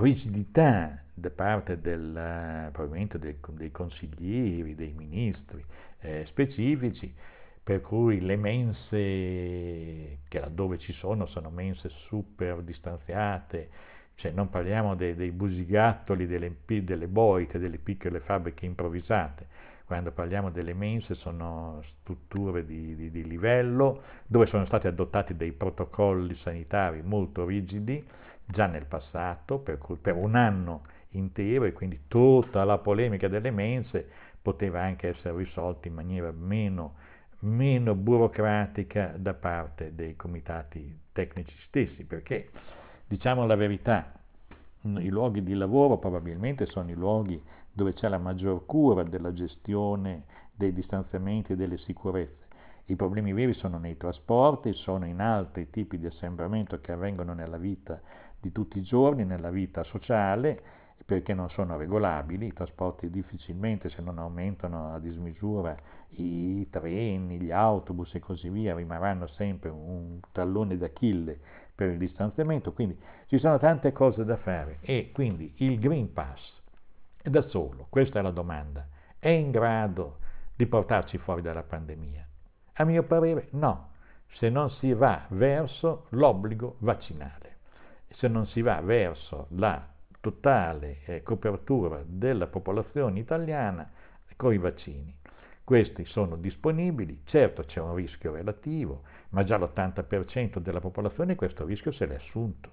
rigidità 0.00 1.02
da 1.12 1.28
parte 1.28 1.78
del, 1.78 2.16
eh, 2.16 2.70
probabilmente 2.72 3.18
del, 3.18 3.36
dei 3.48 3.70
consiglieri, 3.70 4.74
dei 4.74 4.92
ministri 4.96 5.62
eh, 5.98 6.24
specifici, 6.24 7.14
per 7.62 7.80
cui 7.80 8.20
le 8.20 8.36
mense 8.36 10.18
che 10.28 10.40
laddove 10.40 10.78
ci 10.78 10.92
sono 10.92 11.26
sono 11.26 11.50
mense 11.50 11.88
super 12.08 12.62
distanziate, 12.62 13.68
cioè 14.16 14.32
non 14.32 14.50
parliamo 14.50 14.94
dei, 14.96 15.14
dei 15.14 15.30
busigattoli, 15.30 16.26
delle, 16.26 16.56
delle 16.66 17.06
boite, 17.06 17.58
delle 17.58 17.78
piccole 17.78 18.20
fabbriche 18.20 18.66
improvvisate, 18.66 19.46
quando 19.86 20.12
parliamo 20.12 20.50
delle 20.50 20.74
mense 20.74 21.14
sono 21.14 21.82
strutture 21.82 22.64
di, 22.64 22.94
di, 22.94 23.10
di, 23.10 23.24
livello 23.24 24.02
dove 24.26 24.46
sono 24.46 24.64
stati 24.66 24.86
adottati 24.86 25.34
dei 25.34 25.52
protocolli 25.52 26.36
sanitari 26.36 27.02
molto 27.02 27.44
rigidi 27.44 28.04
già 28.44 28.66
nel 28.66 28.86
passato, 28.86 29.58
per, 29.58 29.78
cui, 29.78 29.96
per 29.96 30.14
un 30.14 30.34
anno 30.34 30.82
intero 31.10 31.64
e 31.64 31.72
quindi 31.72 32.02
tutta 32.06 32.62
la 32.64 32.78
polemica 32.78 33.26
delle 33.26 33.50
mense 33.50 34.08
poteva 34.40 34.80
anche 34.82 35.08
essere 35.08 35.36
risolta 35.36 35.88
in 35.88 35.94
maniera 35.94 36.30
meno, 36.30 36.94
meno 37.40 37.94
burocratica 37.94 39.14
da 39.16 39.34
parte 39.34 39.94
dei 39.94 40.16
comitati 40.16 40.98
tecnici 41.12 41.56
stessi, 41.66 42.04
perché 42.04 42.50
Diciamo 43.10 43.44
la 43.44 43.56
verità, 43.56 44.12
i 44.82 45.08
luoghi 45.08 45.42
di 45.42 45.54
lavoro 45.54 45.98
probabilmente 45.98 46.64
sono 46.66 46.92
i 46.92 46.94
luoghi 46.94 47.42
dove 47.72 47.92
c'è 47.92 48.06
la 48.06 48.18
maggior 48.18 48.64
cura 48.66 49.02
della 49.02 49.32
gestione 49.32 50.22
dei 50.54 50.72
distanziamenti 50.72 51.50
e 51.50 51.56
delle 51.56 51.76
sicurezze. 51.78 52.46
I 52.84 52.94
problemi 52.94 53.32
veri 53.32 53.52
sono 53.54 53.78
nei 53.78 53.96
trasporti, 53.96 54.74
sono 54.74 55.06
in 55.06 55.18
altri 55.18 55.70
tipi 55.70 55.98
di 55.98 56.06
assembramento 56.06 56.80
che 56.80 56.92
avvengono 56.92 57.32
nella 57.32 57.58
vita 57.58 58.00
di 58.38 58.52
tutti 58.52 58.78
i 58.78 58.82
giorni, 58.82 59.24
nella 59.24 59.50
vita 59.50 59.82
sociale, 59.82 60.62
perché 61.04 61.34
non 61.34 61.50
sono 61.50 61.76
regolabili, 61.76 62.46
i 62.46 62.52
trasporti 62.52 63.10
difficilmente 63.10 63.90
se 63.90 64.00
non 64.00 64.18
aumentano 64.18 64.94
a 64.94 64.98
dismisura 64.98 65.76
i 66.10 66.66
treni, 66.70 67.38
gli 67.38 67.50
autobus 67.50 68.14
e 68.14 68.20
così 68.20 68.48
via 68.48 68.74
rimarranno 68.74 69.26
sempre 69.28 69.70
un 69.70 70.20
tallone 70.32 70.76
d'Achille 70.76 71.38
per 71.74 71.90
il 71.90 71.98
distanziamento, 71.98 72.72
quindi 72.72 72.98
ci 73.26 73.38
sono 73.38 73.58
tante 73.58 73.92
cose 73.92 74.24
da 74.24 74.36
fare 74.36 74.78
e 74.80 75.10
quindi 75.12 75.52
il 75.56 75.78
Green 75.78 76.12
Pass 76.12 76.58
da 77.22 77.42
solo, 77.42 77.86
questa 77.88 78.18
è 78.18 78.22
la 78.22 78.30
domanda, 78.30 78.86
è 79.18 79.28
in 79.28 79.50
grado 79.50 80.18
di 80.54 80.66
portarci 80.66 81.18
fuori 81.18 81.42
dalla 81.42 81.62
pandemia? 81.62 82.26
A 82.74 82.84
mio 82.84 83.02
parere 83.02 83.48
no, 83.52 83.90
se 84.32 84.48
non 84.48 84.70
si 84.70 84.92
va 84.92 85.26
verso 85.28 86.06
l'obbligo 86.10 86.76
vaccinale, 86.78 87.56
se 88.08 88.28
non 88.28 88.46
si 88.46 88.62
va 88.62 88.80
verso 88.80 89.46
la 89.50 89.89
totale 90.20 91.00
eh, 91.04 91.22
copertura 91.22 92.02
della 92.04 92.46
popolazione 92.46 93.18
italiana 93.18 93.90
con 94.36 94.52
i 94.52 94.58
vaccini. 94.58 95.16
Questi 95.62 96.04
sono 96.04 96.36
disponibili, 96.36 97.22
certo 97.24 97.62
c'è 97.62 97.80
un 97.80 97.94
rischio 97.94 98.32
relativo, 98.32 99.02
ma 99.30 99.44
già 99.44 99.56
l'80% 99.56 100.58
della 100.58 100.80
popolazione 100.80 101.34
questo 101.34 101.64
rischio 101.64 101.92
se 101.92 102.06
l'è 102.06 102.14
assunto. 102.14 102.70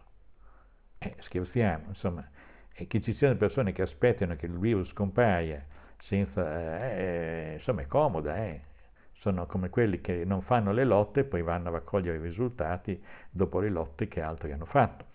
Eh, 0.97 1.15
scherziamo, 1.19 1.89
insomma, 1.89 2.27
e 2.73 2.87
che 2.87 3.01
ci 3.01 3.13
siano 3.13 3.35
persone 3.35 3.71
che 3.71 3.83
aspettano 3.83 4.35
che 4.35 4.47
il 4.47 4.57
virus 4.57 4.91
compaia 4.93 5.63
senza, 6.03 6.89
eh, 6.91 7.53
insomma 7.57 7.81
è 7.81 7.87
comoda, 7.87 8.37
eh 8.37 8.61
sono 9.19 9.45
come 9.45 9.69
quelli 9.69 9.99
che 9.99 10.23
non 10.25 10.41
fanno 10.41 10.71
le 10.71 10.85
lotte 10.85 11.21
e 11.21 11.23
poi 11.23 11.41
vanno 11.41 11.69
a 11.69 11.71
raccogliere 11.71 12.17
i 12.17 12.21
risultati 12.21 13.03
dopo 13.29 13.59
le 13.59 13.69
lotte 13.69 14.07
che 14.07 14.21
altri 14.21 14.51
hanno 14.51 14.65
fatto. 14.65 15.05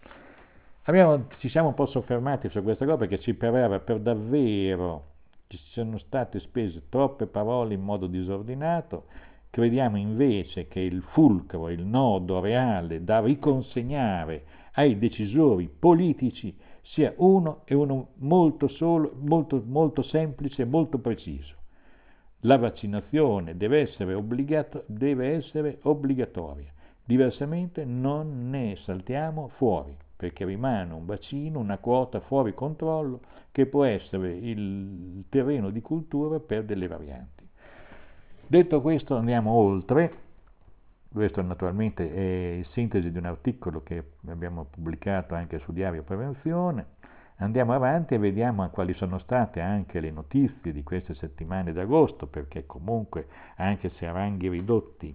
Abbiamo, 0.86 1.26
ci 1.38 1.48
siamo 1.48 1.68
un 1.68 1.74
po' 1.74 1.86
soffermati 1.86 2.48
su 2.48 2.60
questa 2.62 2.84
cosa 2.84 2.96
perché 2.96 3.20
ci 3.20 3.34
pareva 3.34 3.78
per 3.78 4.00
davvero 4.00 5.10
ci 5.46 5.56
sono 5.70 5.98
state 5.98 6.40
spese 6.40 6.88
troppe 6.88 7.26
parole 7.26 7.74
in 7.74 7.82
modo 7.82 8.06
disordinato. 8.06 9.04
Crediamo 9.50 9.96
invece 9.96 10.66
che 10.66 10.80
il 10.80 11.02
fulcro, 11.02 11.68
il 11.68 11.84
nodo 11.84 12.40
reale 12.40 13.04
da 13.04 13.20
riconsegnare 13.20 14.44
ai 14.72 14.98
decisori 14.98 15.68
politici 15.68 16.56
sia 16.80 17.12
uno 17.18 17.60
e 17.64 17.74
uno 17.74 18.08
molto, 18.16 18.66
solo, 18.66 19.12
molto, 19.20 19.62
molto 19.64 20.02
semplice 20.02 20.62
e 20.62 20.64
molto 20.64 20.98
preciso. 20.98 21.54
La 22.40 22.56
vaccinazione 22.56 23.56
deve 23.56 23.82
essere, 23.82 24.14
obbligato, 24.14 24.82
deve 24.86 25.34
essere 25.34 25.78
obbligatoria, 25.82 26.72
diversamente 27.04 27.84
non 27.84 28.48
ne 28.50 28.76
saltiamo 28.84 29.48
fuori, 29.58 29.94
perché 30.22 30.44
rimane 30.44 30.92
un 30.92 31.04
bacino, 31.04 31.58
una 31.58 31.78
quota 31.78 32.20
fuori 32.20 32.54
controllo 32.54 33.22
che 33.50 33.66
può 33.66 33.82
essere 33.82 34.30
il 34.30 35.24
terreno 35.28 35.70
di 35.70 35.80
cultura 35.80 36.38
per 36.38 36.62
delle 36.62 36.86
varianti. 36.86 37.44
Detto 38.46 38.80
questo 38.80 39.16
andiamo 39.16 39.50
oltre, 39.50 40.12
questo 41.10 41.42
naturalmente 41.42 42.14
è 42.14 42.52
in 42.58 42.64
sintesi 42.66 43.10
di 43.10 43.18
un 43.18 43.24
articolo 43.24 43.82
che 43.82 44.10
abbiamo 44.28 44.66
pubblicato 44.70 45.34
anche 45.34 45.58
su 45.58 45.72
Diario 45.72 46.04
Prevenzione, 46.04 47.00
Andiamo 47.38 47.72
avanti 47.72 48.14
e 48.14 48.18
vediamo 48.18 48.68
quali 48.68 48.94
sono 48.94 49.18
state 49.18 49.60
anche 49.60 49.98
le 49.98 50.12
notizie 50.12 50.70
di 50.70 50.84
queste 50.84 51.14
settimane 51.14 51.72
d'agosto, 51.72 52.28
perché 52.28 52.66
comunque 52.66 53.26
anche 53.56 53.90
se 53.96 54.06
a 54.06 54.12
ranghi 54.12 54.48
ridotti 54.48 55.12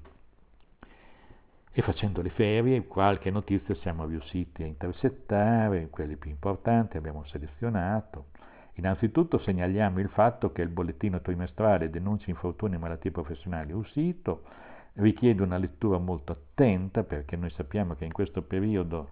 e 1.77 1.83
facendo 1.83 2.23
le 2.23 2.31
ferie, 2.31 2.87
qualche 2.87 3.29
notizia 3.29 3.75
siamo 3.75 4.07
riusciti 4.07 4.63
a 4.63 4.65
intercettare, 4.65 5.89
quelle 5.91 6.15
più 6.15 6.31
importanti 6.31 6.97
abbiamo 6.97 7.23
selezionato. 7.25 8.29
Innanzitutto 8.77 9.37
segnaliamo 9.37 9.99
il 9.99 10.09
fatto 10.09 10.51
che 10.51 10.63
il 10.63 10.69
bollettino 10.69 11.21
trimestrale 11.21 11.91
denunci 11.91 12.31
infortuni 12.31 12.73
e 12.73 12.77
malattie 12.79 13.11
professionali 13.11 13.73
uscito 13.73 14.41
richiede 14.93 15.43
una 15.43 15.57
lettura 15.57 15.99
molto 15.99 16.31
attenta 16.31 17.03
perché 17.03 17.35
noi 17.35 17.51
sappiamo 17.51 17.93
che 17.93 18.05
in 18.05 18.11
questo 18.11 18.41
periodo 18.41 19.09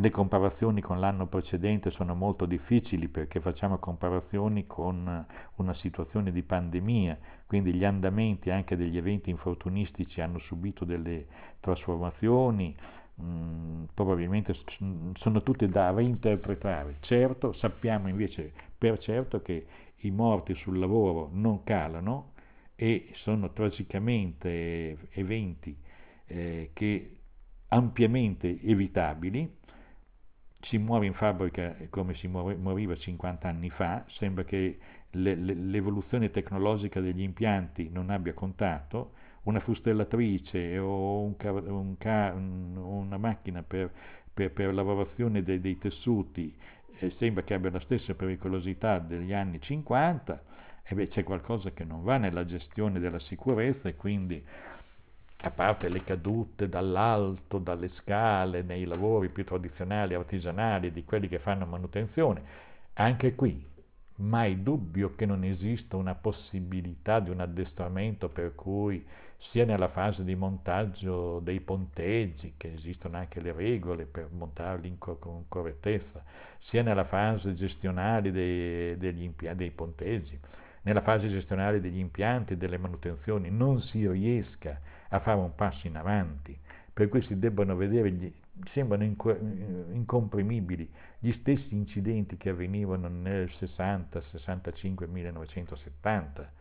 le 0.00 0.10
comparazioni 0.10 0.80
con 0.80 0.98
l'anno 0.98 1.26
precedente 1.26 1.90
sono 1.90 2.14
molto 2.14 2.46
difficili 2.46 3.08
perché 3.08 3.38
facciamo 3.38 3.78
comparazioni 3.78 4.66
con 4.66 5.26
una 5.56 5.74
situazione 5.74 6.32
di 6.32 6.42
pandemia, 6.42 7.18
quindi 7.46 7.74
gli 7.74 7.84
andamenti 7.84 8.50
anche 8.50 8.76
degli 8.76 8.96
eventi 8.96 9.28
infortunistici 9.28 10.22
hanno 10.22 10.38
subito 10.38 10.86
delle 10.86 11.26
trasformazioni, 11.60 12.74
mh, 13.14 13.24
mm, 13.24 13.84
probabilmente 13.92 14.54
sono 15.18 15.42
tutte 15.42 15.68
da 15.68 15.90
reinterpretare. 15.90 16.96
Certo, 17.00 17.52
sappiamo 17.52 18.08
invece 18.08 18.52
per 18.78 18.98
certo 18.98 19.42
che 19.42 19.66
i 19.98 20.10
morti 20.10 20.54
sul 20.54 20.78
lavoro 20.78 21.28
non 21.30 21.62
calano 21.62 22.32
e 22.74 23.10
sono 23.16 23.52
tragicamente 23.52 24.96
eventi 25.10 25.76
eh, 26.24 26.70
che 26.72 27.16
ampiamente 27.68 28.60
evitabili 28.62 29.58
si 30.62 30.78
muove 30.78 31.06
in 31.06 31.14
fabbrica 31.14 31.74
come 31.88 32.14
si 32.14 32.26
moriva 32.28 32.96
50 32.96 33.48
anni 33.48 33.70
fa, 33.70 34.04
sembra 34.08 34.44
che 34.44 34.78
le, 35.10 35.34
le, 35.34 35.54
l'evoluzione 35.54 36.30
tecnologica 36.30 37.00
degli 37.00 37.22
impianti 37.22 37.88
non 37.90 38.10
abbia 38.10 38.34
contato, 38.34 39.12
una 39.42 39.60
fustellatrice 39.60 40.78
o 40.78 41.22
un, 41.22 41.34
un, 41.38 42.76
una 42.76 43.16
macchina 43.16 43.62
per, 43.62 43.90
per, 44.32 44.52
per 44.52 44.74
lavorazione 44.74 45.42
dei, 45.42 45.60
dei 45.60 45.78
tessuti 45.78 46.54
eh, 46.98 47.14
sembra 47.18 47.42
che 47.42 47.54
abbia 47.54 47.70
la 47.70 47.80
stessa 47.80 48.14
pericolosità 48.14 48.98
degli 48.98 49.32
anni 49.32 49.60
50, 49.60 50.42
e 50.82 50.94
beh, 50.94 51.08
c'è 51.08 51.24
qualcosa 51.24 51.70
che 51.70 51.84
non 51.84 52.02
va 52.02 52.18
nella 52.18 52.44
gestione 52.44 53.00
della 53.00 53.18
sicurezza 53.20 53.88
e 53.88 53.96
quindi 53.96 54.44
a 55.42 55.50
parte 55.50 55.88
le 55.88 56.04
cadute 56.04 56.68
dall'alto, 56.68 57.58
dalle 57.58 57.88
scale, 57.94 58.62
nei 58.62 58.84
lavori 58.84 59.30
più 59.30 59.44
tradizionali, 59.44 60.14
artigianali, 60.14 60.92
di 60.92 61.04
quelli 61.04 61.28
che 61.28 61.38
fanno 61.38 61.64
manutenzione, 61.64 62.42
anche 62.94 63.34
qui 63.34 63.66
mai 64.16 64.62
dubbio 64.62 65.14
che 65.14 65.24
non 65.24 65.44
esista 65.44 65.96
una 65.96 66.14
possibilità 66.14 67.20
di 67.20 67.30
un 67.30 67.40
addestramento 67.40 68.28
per 68.28 68.54
cui 68.54 69.02
sia 69.50 69.64
nella 69.64 69.88
fase 69.88 70.22
di 70.24 70.34
montaggio 70.34 71.40
dei 71.40 71.60
ponteggi, 71.60 72.54
che 72.58 72.74
esistono 72.74 73.16
anche 73.16 73.40
le 73.40 73.52
regole 73.52 74.04
per 74.04 74.28
montarli 74.30 74.94
con 74.98 75.46
correttezza, 75.48 76.22
sia 76.58 76.82
nella 76.82 77.04
fase 77.04 77.54
gestionale 77.54 78.30
dei, 78.30 78.98
degli 78.98 79.32
dei 79.54 79.70
ponteggi, 79.70 80.38
nella 80.82 81.00
fase 81.00 81.30
gestionale 81.30 81.80
degli 81.80 81.98
impianti 81.98 82.52
e 82.52 82.56
delle 82.58 82.76
manutenzioni 82.76 83.50
non 83.50 83.80
si 83.80 84.06
riesca 84.06 84.78
a 85.10 85.20
fare 85.20 85.38
un 85.38 85.54
passo 85.54 85.86
in 85.86 85.96
avanti, 85.96 86.56
per 86.92 87.08
cui 87.08 87.22
si 87.22 87.38
debbano 87.38 87.76
vedere, 87.76 88.10
gli, 88.12 88.32
sembrano 88.72 89.04
incomprimibili 89.04 90.88
gli 91.18 91.32
stessi 91.32 91.74
incidenti 91.74 92.36
che 92.36 92.50
avvenivano 92.50 93.08
nel 93.08 93.50
60, 93.50 94.20
65, 94.20 95.06
1970. 95.06 96.52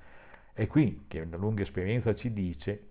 È 0.54 0.68
qui 0.68 1.06
che 1.08 1.22
una 1.22 1.38
lunga 1.38 1.64
esperienza 1.64 2.16
ci 2.16 2.32
dice 2.34 2.84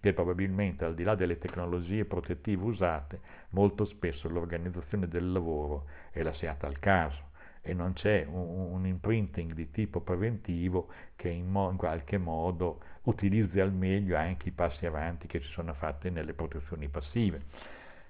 che 0.00 0.12
probabilmente 0.12 0.84
al 0.84 0.94
di 0.94 1.02
là 1.02 1.14
delle 1.14 1.38
tecnologie 1.38 2.04
protettive 2.04 2.62
usate, 2.62 3.20
molto 3.50 3.84
spesso 3.84 4.28
l'organizzazione 4.28 5.08
del 5.08 5.32
lavoro 5.32 5.86
è 6.10 6.22
lasciata 6.22 6.66
al 6.66 6.78
caso 6.78 7.27
e 7.68 7.74
non 7.74 7.92
c'è 7.92 8.26
un, 8.26 8.72
un 8.72 8.86
imprinting 8.86 9.52
di 9.52 9.70
tipo 9.70 10.00
preventivo 10.00 10.88
che 11.16 11.28
in, 11.28 11.48
mo, 11.48 11.70
in, 11.70 11.76
qualche 11.76 12.16
modo 12.16 12.80
utilizzi 13.02 13.60
al 13.60 13.74
meglio 13.74 14.16
anche 14.16 14.48
i 14.48 14.52
passi 14.52 14.86
avanti 14.86 15.26
che 15.26 15.40
ci 15.42 15.50
sono 15.50 15.74
fatti 15.74 16.08
nelle 16.08 16.32
protezioni 16.32 16.88
passive. 16.88 17.42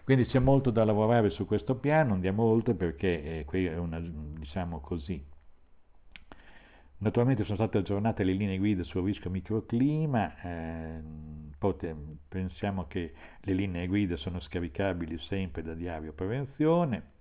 Quindi 0.05 0.27
c'è 0.27 0.38
molto 0.38 0.71
da 0.71 0.85
lavorare 0.85 1.31
su 1.31 1.45
questo 1.45 1.75
piano, 1.75 2.15
andiamo 2.15 2.45
oltre 2.45 2.75
perché 2.75 3.41
eh, 3.41 3.45
qui 3.45 3.67
è 3.67 3.77
una, 3.77 3.99
diciamo 3.99 4.79
così. 4.79 5.23
Naturalmente 6.99 7.43
sono 7.43 7.57
state 7.57 7.79
aggiornate 7.79 8.23
le 8.23 8.33
linee 8.33 8.59
guida 8.59 8.85
sul 8.85 9.05
rischio 9.05 9.29
microclima, 9.29 10.41
eh, 10.41 11.03
pensiamo 12.29 12.87
che 12.87 13.12
le 13.41 13.53
linee 13.53 13.88
guida 13.88 14.17
sono 14.17 14.41
scaricabili 14.41 15.19
sempre 15.19 15.62
da 15.62 15.75
Diario 15.75 16.12
Prevenzione, 16.12 17.18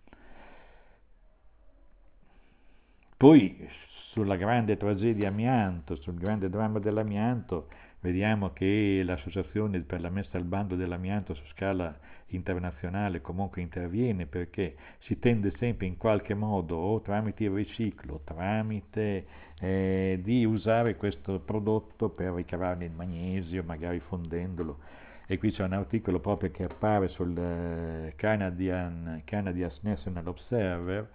Poi 3.27 3.67
sulla 4.13 4.37
grande 4.37 4.77
tragedia 4.77 5.27
amianto, 5.27 5.97
sul 5.97 6.13
grande 6.17 6.47
dramma 6.49 6.79
dell'amianto, 6.79 7.67
vediamo 7.99 8.53
che 8.53 9.01
l'associazione 9.03 9.81
per 9.81 9.99
la 9.99 10.09
messa 10.09 10.37
al 10.37 10.45
bando 10.45 10.77
dell'amianto 10.77 11.33
su 11.33 11.43
scala 11.47 11.93
internazionale 12.27 13.19
comunque 13.19 13.61
interviene 13.61 14.27
perché 14.27 14.77
si 14.99 15.19
tende 15.19 15.51
sempre 15.57 15.87
in 15.87 15.97
qualche 15.97 16.35
modo 16.35 16.77
o 16.77 17.01
tramite 17.01 17.43
il 17.43 17.49
riciclo, 17.49 18.21
tramite 18.23 19.25
eh, 19.59 20.21
di 20.23 20.45
usare 20.45 20.95
questo 20.95 21.39
prodotto 21.39 22.07
per 22.07 22.31
ricavarne 22.31 22.85
il 22.85 22.93
magnesio, 22.93 23.61
magari 23.61 23.99
fondendolo. 23.99 24.77
E 25.25 25.37
qui 25.37 25.51
c'è 25.51 25.65
un 25.65 25.73
articolo 25.73 26.21
proprio 26.21 26.49
che 26.49 26.63
appare 26.63 27.09
sul 27.09 27.37
eh, 27.37 28.13
Canadian, 28.15 29.23
Canadian 29.25 29.71
National 29.81 30.27
Observer, 30.27 31.09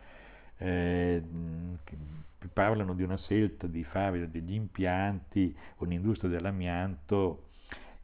eh, 0.62 1.22
parlano 2.52 2.94
di 2.94 3.02
una 3.02 3.16
scelta 3.16 3.66
di 3.66 3.82
fare 3.82 4.30
degli 4.30 4.54
impianti, 4.54 5.54
un'industria 5.78 6.30
dell'amianto 6.30 7.44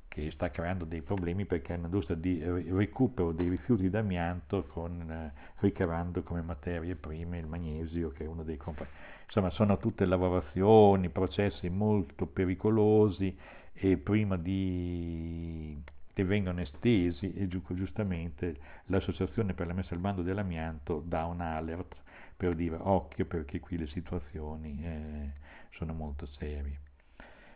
che 0.08 0.30
sta 0.32 0.50
creando 0.50 0.84
dei 0.84 1.02
problemi 1.02 1.44
perché 1.44 1.74
è 1.74 1.78
un'industria 1.78 2.16
di 2.16 2.42
recupero 2.42 3.32
dei 3.32 3.48
rifiuti 3.48 3.88
d'amianto 3.88 4.64
con, 4.64 5.08
eh, 5.08 5.32
ricavando 5.60 6.22
come 6.22 6.40
materie 6.42 6.96
prime 6.96 7.38
il 7.38 7.46
magnesio 7.46 8.10
che 8.10 8.24
è 8.24 8.26
uno 8.26 8.42
dei 8.42 8.56
componenti. 8.56 8.96
Insomma 9.26 9.50
sono 9.50 9.76
tutte 9.76 10.06
lavorazioni, 10.06 11.10
processi 11.10 11.68
molto 11.68 12.26
pericolosi 12.26 13.36
e 13.74 13.96
prima 13.98 14.36
di 14.36 15.80
che 16.12 16.24
vengono 16.24 16.60
estesi 16.60 17.32
e 17.32 17.46
giustamente 17.46 18.56
l'Associazione 18.86 19.54
per 19.54 19.68
la 19.68 19.72
messa 19.72 19.94
al 19.94 20.00
bando 20.00 20.22
dell'amianto 20.22 21.00
dà 21.06 21.26
un 21.26 21.40
alert 21.40 21.94
per 22.38 22.54
dire 22.54 22.78
occhio 22.80 23.26
perché 23.26 23.58
qui 23.58 23.76
le 23.76 23.88
situazioni 23.88 24.80
eh, 24.84 25.32
sono 25.72 25.92
molto 25.92 26.24
serie. 26.38 26.78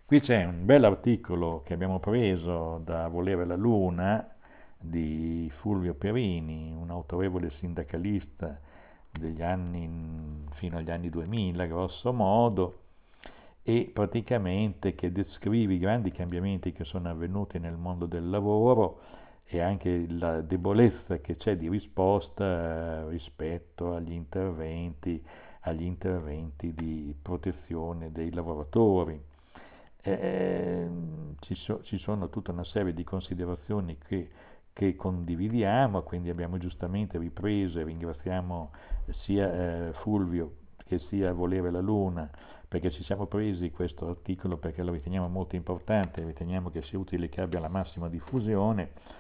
Qui 0.05 0.21
c'è 0.21 0.45
un 0.45 0.67
bel 0.67 0.83
articolo 0.83 1.62
che 1.65 1.73
abbiamo 1.73 2.01
preso 2.01 2.79
da 2.85 3.07
Volere 3.07 3.47
la 3.47 3.55
Luna 3.55 4.29
di 4.77 5.49
Fulvio 5.61 5.95
Perini, 5.95 6.73
un 6.73 6.91
autorevole 6.91 7.53
sindacalista 7.61 8.59
degli 9.09 9.41
anni, 9.41 10.47
fino 10.55 10.79
agli 10.79 10.91
anni 10.91 11.11
2000, 11.11 11.65
grosso 11.67 12.12
modo, 12.12 12.81
e 13.62 13.89
praticamente 13.95 14.97
che 14.97 15.12
descrive 15.12 15.75
i 15.75 15.79
grandi 15.79 16.11
cambiamenti 16.11 16.73
che 16.73 16.83
sono 16.83 17.09
avvenuti 17.09 17.61
nel 17.61 17.77
mondo 17.77 18.07
del 18.07 18.29
lavoro 18.29 19.01
e 19.54 19.61
anche 19.61 20.06
la 20.09 20.40
debolezza 20.40 21.18
che 21.18 21.37
c'è 21.37 21.59
di 21.59 21.68
risposta 21.68 23.06
rispetto 23.09 23.94
agli 23.94 24.12
interventi, 24.12 25.23
agli 25.61 25.82
interventi 25.82 26.73
di 26.73 27.14
protezione 27.21 28.11
dei 28.12 28.32
lavoratori. 28.32 29.23
Eh, 30.00 30.88
ci, 31.40 31.54
so, 31.54 31.82
ci, 31.82 31.99
sono 31.99 32.30
tutta 32.30 32.50
una 32.50 32.64
serie 32.64 32.94
di 32.94 33.04
considerazioni 33.04 33.99
che, 33.99 34.30
che, 34.73 34.97
condividiamo, 34.97 36.00
quindi 36.00 36.30
abbiamo 36.30 36.56
giustamente 36.56 37.18
ripreso 37.18 37.78
e 37.78 37.85
ringraziamo 37.85 38.71
sia 39.25 39.52
eh, 39.52 39.92
Fulvio 40.00 40.54
che 40.87 40.99
sia 41.11 41.35
Volere 41.35 41.71
la 41.71 41.80
Luna, 41.80 42.30
perché 42.66 42.90
ci 42.90 43.04
siamo 43.04 43.26
presi 43.26 43.71
questo 43.71 44.09
articolo 44.09 44.56
perché 44.56 44.82
lo 44.82 44.92
riteniamo 44.92 45.28
molto 45.28 45.56
importante, 45.56 46.25
riteniamo 46.25 46.71
che 46.71 46.80
sia 46.85 46.99
utile 46.99 47.28
che 47.28 47.42
abbia 47.42 47.61
la 47.61 47.68
massima 47.68 48.09
diffusione 48.09 49.12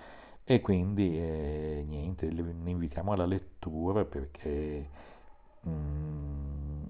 e 0.44 0.60
quindi 0.60 1.16
eh, 1.18 1.84
niente, 1.86 2.26
ne 2.30 2.70
invitiamo 2.70 3.12
alla 3.12 3.26
lettura 3.26 4.04
perché 4.04 4.88
mm, 5.68 6.84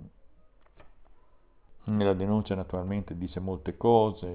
nella 1.84 2.14
denuncia 2.14 2.54
naturalmente 2.54 3.16
dice 3.16 3.40
molte 3.40 3.76
cose 3.76 4.26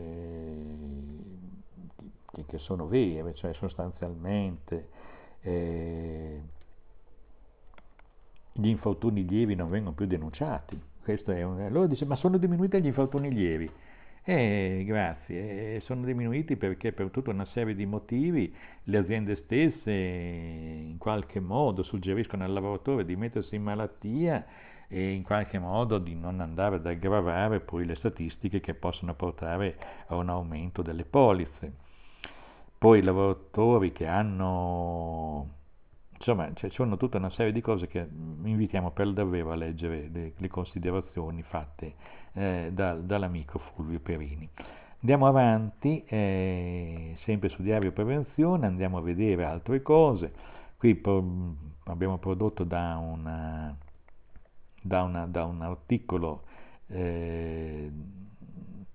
che, 2.32 2.46
che 2.46 2.58
sono 2.60 2.88
vere, 2.88 3.34
cioè 3.34 3.54
sostanzialmente 3.54 4.90
eh, 5.42 6.42
gli 8.52 8.68
infortuni 8.68 9.26
lievi 9.28 9.56
non 9.56 9.70
vengono 9.70 9.96
più 9.96 10.06
denunciati. 10.06 10.80
Un, 11.08 11.62
allora 11.62 11.88
dice 11.88 12.04
ma 12.04 12.18
sono 12.18 12.38
diminuiti 12.38 12.82
gli 12.82 12.88
infortuni 12.88 13.32
lievi. 13.32 13.72
Eh, 14.30 14.84
grazie, 14.86 15.80
sono 15.86 16.04
diminuiti 16.04 16.58
perché 16.58 16.92
per 16.92 17.12
tutta 17.12 17.30
una 17.30 17.46
serie 17.54 17.74
di 17.74 17.86
motivi 17.86 18.54
le 18.84 18.98
aziende 18.98 19.38
stesse 19.38 19.90
in 19.90 20.98
qualche 20.98 21.40
modo 21.40 21.82
suggeriscono 21.82 22.44
al 22.44 22.52
lavoratore 22.52 23.06
di 23.06 23.16
mettersi 23.16 23.56
in 23.56 23.64
malattia 23.64 24.46
e 24.90 25.12
in 25.14 25.24
qualche 25.24 25.60
modo 25.60 25.98
di 25.98 26.14
non 26.14 26.42
andare 26.42 26.76
ad 26.76 26.86
aggravare 26.86 27.62
poi 27.62 27.86
le 27.86 27.96
statistiche 27.96 28.60
che 28.60 28.74
possono 28.74 29.14
portare 29.14 29.78
a 30.08 30.18
un 30.18 30.28
aumento 30.28 30.82
delle 30.82 31.06
polizze. 31.06 31.72
Poi 32.78 33.00
i 33.00 33.04
lavoratori 33.04 33.94
che 33.94 34.08
hanno 34.08 35.56
insomma 36.18 36.52
ci 36.56 36.70
sono 36.72 36.98
tutta 36.98 37.18
una 37.18 37.30
serie 37.30 37.52
di 37.52 37.62
cose 37.62 37.88
che 37.88 38.06
invitiamo 38.44 38.92
per 38.92 39.14
davvero 39.14 39.52
a 39.52 39.56
leggere 39.56 40.10
le, 40.12 40.34
le 40.36 40.48
considerazioni 40.50 41.44
fatte 41.44 41.94
eh, 42.38 42.70
da, 42.72 42.94
dall'amico 42.94 43.60
Fulvio 43.60 44.00
Perini. 44.00 44.48
Andiamo 45.00 45.28
avanti, 45.28 46.04
eh, 46.06 47.16
sempre 47.24 47.50
su 47.50 47.62
Diario 47.62 47.92
Prevenzione, 47.92 48.68
andiamo 48.68 48.98
a 48.98 49.02
vedere 49.02 49.44
altre 49.44 49.82
cose. 49.82 50.32
Qui 50.78 50.96
pro, 50.96 51.24
abbiamo 51.86 52.20
prodotto 52.20 52.64
da, 52.64 52.98
una, 52.98 53.76
da, 54.82 55.04
una, 55.04 55.26
da 55.26 55.46
un 55.46 55.62
articolo 55.62 56.44
eh, 56.88 57.92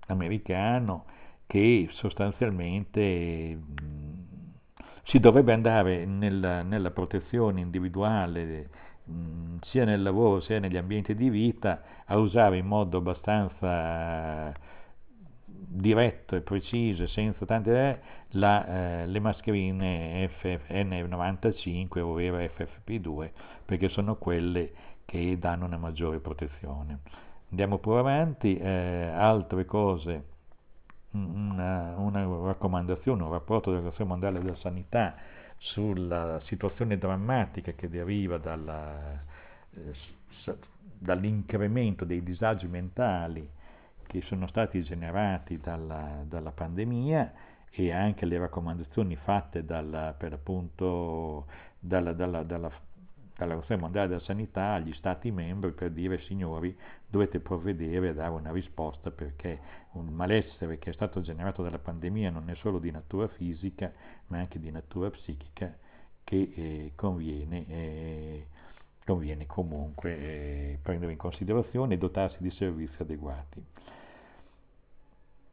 americano 0.07 1.05
che 1.45 1.89
sostanzialmente 1.91 3.59
si 5.03 5.19
dovrebbe 5.19 5.51
andare 5.51 6.05
nella, 6.05 6.63
nella 6.63 6.91
protezione 6.91 7.59
individuale 7.59 8.69
sia 9.63 9.85
nel 9.85 10.01
lavoro 10.01 10.39
sia 10.41 10.59
negli 10.59 10.77
ambienti 10.77 11.15
di 11.15 11.29
vita 11.29 11.81
a 12.05 12.17
usare 12.17 12.57
in 12.57 12.65
modo 12.65 12.97
abbastanza 12.97 14.53
diretto 15.45 16.35
e 16.35 16.41
preciso, 16.41 17.07
senza 17.07 17.45
tante 17.45 18.01
la, 18.31 19.01
eh, 19.01 19.07
le 19.07 19.19
mascherine 19.19 20.29
FFN95 20.41 21.99
ovvero 21.99 22.37
FFP2 22.37 23.29
perché 23.65 23.89
sono 23.89 24.15
quelle 24.15 24.71
che 25.05 25.37
danno 25.39 25.65
una 25.65 25.77
maggiore 25.77 26.19
protezione. 26.19 26.99
Andiamo 27.49 27.77
pure 27.77 27.99
avanti, 27.99 28.57
eh, 28.57 29.11
altre 29.13 29.65
cose 29.65 30.31
una, 31.11 31.95
una 31.97 32.25
raccomandazione, 32.45 33.21
un 33.21 33.29
rapporto 33.29 33.69
dell'Organizzazione 33.69 34.09
Mondiale 34.09 34.39
della 34.41 34.55
Sanità 34.57 35.15
sulla 35.63 36.41
situazione 36.43 36.97
drammatica 36.97 37.71
che 37.71 37.89
deriva 37.89 38.37
dalla, 38.37 39.23
eh, 39.73 40.55
dall'incremento 40.97 42.03
dei 42.03 42.21
disagi 42.21 42.67
mentali 42.67 43.47
che 44.05 44.21
sono 44.23 44.47
stati 44.47 44.83
generati 44.83 45.57
dalla, 45.57 46.23
dalla 46.27 46.51
pandemia 46.51 47.33
e 47.71 47.91
anche 47.91 48.25
le 48.25 48.37
raccomandazioni 48.37 49.15
fatte 49.15 49.63
dalla, 49.63 50.13
per 50.17 50.33
appunto 50.33 51.47
dalla, 51.79 52.11
dalla, 52.11 52.43
dalla 52.43 52.71
dall'Organizzazione 53.35 53.81
Mondiale 53.81 54.07
della 54.07 54.21
Sanità 54.21 54.73
agli 54.73 54.93
Stati 54.93 55.31
membri 55.31 55.71
per 55.71 55.91
dire 55.91 56.19
signori 56.21 56.75
dovete 57.07 57.39
provvedere 57.39 58.09
a 58.09 58.13
dare 58.13 58.31
una 58.31 58.51
risposta 58.51 59.11
perché 59.11 59.59
un 59.93 60.07
malessere 60.07 60.77
che 60.77 60.91
è 60.91 60.93
stato 60.93 61.21
generato 61.21 61.63
dalla 61.63 61.79
pandemia 61.79 62.29
non 62.29 62.49
è 62.49 62.55
solo 62.55 62.79
di 62.79 62.91
natura 62.91 63.27
fisica 63.27 63.91
ma 64.27 64.39
anche 64.39 64.59
di 64.59 64.71
natura 64.71 65.09
psichica 65.09 65.75
che 66.23 66.53
eh, 66.55 66.91
conviene, 66.95 67.67
eh, 67.67 68.47
conviene, 69.05 69.45
comunque 69.45 70.17
eh, 70.17 70.79
prendere 70.81 71.11
in 71.11 71.17
considerazione 71.17 71.95
e 71.95 71.97
dotarsi 71.97 72.37
di 72.39 72.51
servizi 72.51 73.01
adeguati. 73.01 73.63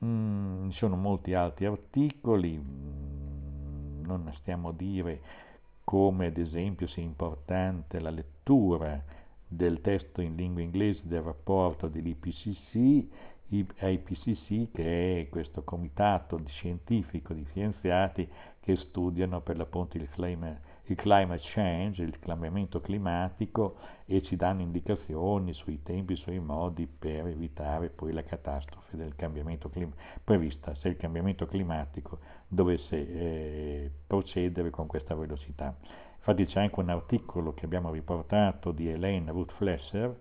Mm, 0.04 0.70
ci 0.70 0.78
sono 0.78 0.96
molti 0.96 1.34
altri 1.34 1.66
articoli, 1.66 2.56
mm, 2.56 4.04
non 4.04 4.32
stiamo 4.38 4.68
a 4.68 4.72
dire 4.72 5.48
come 5.90 6.26
ad 6.26 6.38
esempio 6.38 6.86
sia 6.86 7.02
importante 7.02 7.98
la 7.98 8.10
lettura 8.10 9.02
del 9.44 9.80
testo 9.80 10.20
in 10.20 10.36
lingua 10.36 10.62
inglese 10.62 11.00
del 11.02 11.20
rapporto 11.20 11.88
dell'IPCC, 11.88 13.08
IPCC 13.48 14.70
che 14.70 15.22
è 15.22 15.28
questo 15.28 15.64
comitato 15.64 16.40
scientifico 16.46 17.34
di 17.34 17.44
scienziati 17.50 18.28
che 18.60 18.76
studiano 18.76 19.40
per 19.40 19.56
l'appunto 19.56 19.96
il 19.96 20.08
climate 20.10 20.68
il 20.90 20.96
climate 20.96 21.42
change, 21.42 22.02
il 22.02 22.18
cambiamento 22.18 22.80
climatico 22.80 23.76
e 24.06 24.22
ci 24.22 24.34
danno 24.34 24.62
indicazioni 24.62 25.52
sui 25.52 25.82
tempi, 25.82 26.16
sui 26.16 26.40
modi 26.40 26.86
per 26.86 27.26
evitare 27.26 27.90
poi 27.90 28.12
la 28.12 28.24
catastrofe 28.24 28.96
del 28.96 29.14
cambiamento 29.14 29.68
climatico 29.68 30.02
prevista 30.24 30.74
se 30.74 30.88
il 30.88 30.96
cambiamento 30.96 31.46
climatico 31.46 32.18
dovesse 32.52 32.96
eh, 32.96 33.90
procedere 34.06 34.70
con 34.70 34.86
questa 34.86 35.14
velocità. 35.14 35.74
Infatti 36.16 36.44
c'è 36.46 36.60
anche 36.60 36.80
un 36.80 36.90
articolo 36.90 37.54
che 37.54 37.64
abbiamo 37.64 37.92
riportato 37.92 38.72
di 38.72 38.88
Elaine 38.88 39.30
Ruth 39.30 39.52
Flesser, 39.52 40.14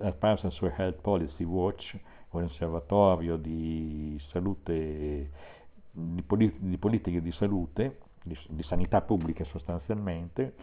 apparsa 0.00 0.50
su 0.50 0.66
Health 0.66 1.00
Policy 1.00 1.44
Watch, 1.44 1.98
osservatorio 2.30 3.36
di 3.36 4.20
salute, 4.30 5.30
di, 5.90 6.22
polit- 6.22 6.58
di 6.58 6.76
politiche 6.76 7.22
di 7.22 7.32
salute, 7.32 7.98
di, 8.22 8.36
di, 8.48 8.62
sanità 8.64 9.00
pubblica 9.00 9.44
sostanzialmente, 9.44 10.54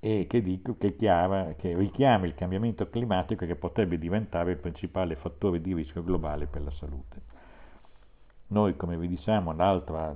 e 0.00 0.26
che, 0.28 0.42
dico, 0.42 0.76
che, 0.76 0.96
chiara, 0.96 1.54
che 1.54 1.76
richiama 1.76 2.26
il 2.26 2.34
cambiamento 2.34 2.88
climatico 2.88 3.46
che 3.46 3.54
potrebbe 3.54 3.98
diventare 3.98 4.50
il 4.50 4.58
principale 4.58 5.14
fattore 5.14 5.60
di 5.60 5.72
rischio 5.72 6.02
globale 6.02 6.46
per 6.46 6.62
la 6.62 6.72
salute. 6.72 7.31
Noi, 8.52 8.76
come 8.76 8.98
vi 8.98 9.08
diciamo, 9.08 9.54
l'altra 9.54 10.14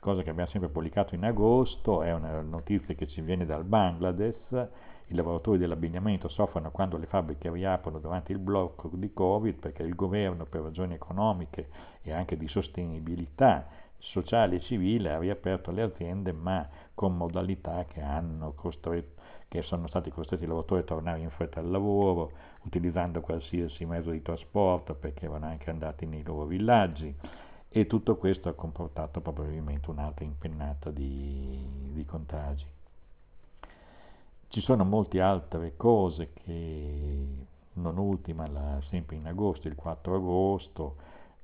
cosa 0.00 0.24
che 0.24 0.30
abbiamo 0.30 0.50
sempre 0.50 0.70
pubblicato 0.70 1.14
in 1.14 1.22
agosto 1.22 2.02
è 2.02 2.12
una 2.12 2.40
notizia 2.40 2.96
che 2.96 3.06
ci 3.06 3.20
viene 3.20 3.46
dal 3.46 3.62
Bangladesh, 3.62 4.50
i 5.06 5.14
lavoratori 5.14 5.56
dell'abbigliamento 5.58 6.26
soffrono 6.26 6.72
quando 6.72 6.96
le 6.96 7.06
fabbriche 7.06 7.48
riaprono 7.48 8.00
durante 8.00 8.32
il 8.32 8.40
blocco 8.40 8.90
di 8.92 9.12
Covid 9.12 9.60
perché 9.60 9.84
il 9.84 9.94
governo 9.94 10.46
per 10.46 10.62
ragioni 10.62 10.94
economiche 10.94 11.68
e 12.02 12.12
anche 12.12 12.36
di 12.36 12.48
sostenibilità 12.48 13.68
sociale 13.98 14.56
e 14.56 14.60
civile 14.62 15.12
ha 15.12 15.20
riaperto 15.20 15.70
le 15.70 15.82
aziende 15.82 16.32
ma 16.32 16.68
con 16.92 17.16
modalità 17.16 17.84
che, 17.86 18.02
costretto, 18.56 19.22
che 19.46 19.62
sono 19.62 19.86
stati 19.86 20.10
costretti 20.10 20.42
i 20.42 20.48
lavoratori 20.48 20.80
a 20.80 20.84
tornare 20.84 21.20
in 21.20 21.30
fretta 21.30 21.60
al 21.60 21.70
lavoro 21.70 22.32
utilizzando 22.64 23.20
qualsiasi 23.20 23.84
mezzo 23.84 24.10
di 24.10 24.22
trasporto 24.22 24.94
perché 24.94 25.26
erano 25.26 25.46
anche 25.46 25.70
andati 25.70 26.04
nei 26.04 26.24
loro 26.24 26.46
villaggi 26.46 27.14
e 27.68 27.86
tutto 27.86 28.16
questo 28.16 28.48
ha 28.48 28.54
comportato 28.54 29.20
probabilmente 29.20 29.90
un'altra 29.90 30.24
impennata 30.24 30.90
di, 30.90 31.58
di 31.92 32.04
contagi. 32.04 32.64
Ci 34.48 34.60
sono 34.60 34.84
molte 34.84 35.20
altre 35.20 35.76
cose 35.76 36.32
che, 36.32 37.26
non 37.74 37.98
ultima, 37.98 38.46
la, 38.46 38.80
sempre 38.88 39.16
in 39.16 39.26
agosto, 39.26 39.68
il 39.68 39.74
4 39.74 40.14
agosto, 40.14 40.96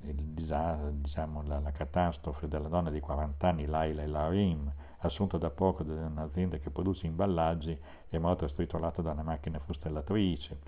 il, 0.03 0.15
diciamo, 0.15 1.43
la, 1.43 1.59
la, 1.59 1.73
catastrofe 1.73 2.49
della 2.49 2.69
donna 2.69 2.91
di 2.91 3.01
40 3.01 3.49
anni, 3.49 3.67
Laila 3.67 4.07
Larim, 4.07 4.73
assunta 4.99 5.37
da 5.37 5.51
poco 5.51 5.83
da 5.83 6.07
un'azienda 6.07 6.59
che 6.59 6.71
produce 6.71 7.07
imballaggi, 7.07 7.77
è 8.09 8.19
morta 8.19 8.49
stritolata 8.49 9.03
da 9.03 9.13
una 9.13 9.23
macchina 9.23 9.59
fustellatrice. 9.59 10.59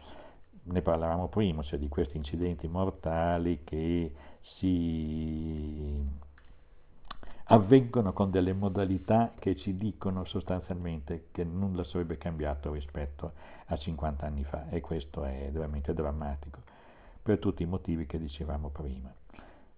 Ne 0.64 0.82
parlavamo 0.82 1.28
prima, 1.28 1.62
cioè 1.62 1.78
di 1.78 1.88
questi 1.88 2.16
incidenti 2.16 2.66
mortali 2.68 3.60
che 3.64 4.12
si 4.58 6.22
avvengono 7.48 8.12
con 8.12 8.30
delle 8.30 8.52
modalità 8.52 9.32
che 9.38 9.56
ci 9.56 9.76
dicono 9.76 10.24
sostanzialmente 10.24 11.26
che 11.30 11.44
nulla 11.44 11.84
sarebbe 11.84 12.16
cambiato 12.16 12.72
rispetto 12.72 13.32
a 13.66 13.76
50 13.76 14.24
anni 14.24 14.44
fa 14.44 14.68
e 14.70 14.80
questo 14.80 15.24
è 15.24 15.50
veramente 15.52 15.92
drammatico 15.92 16.60
per 17.22 17.38
tutti 17.38 17.62
i 17.62 17.66
motivi 17.66 18.06
che 18.06 18.18
dicevamo 18.18 18.68
prima. 18.68 19.12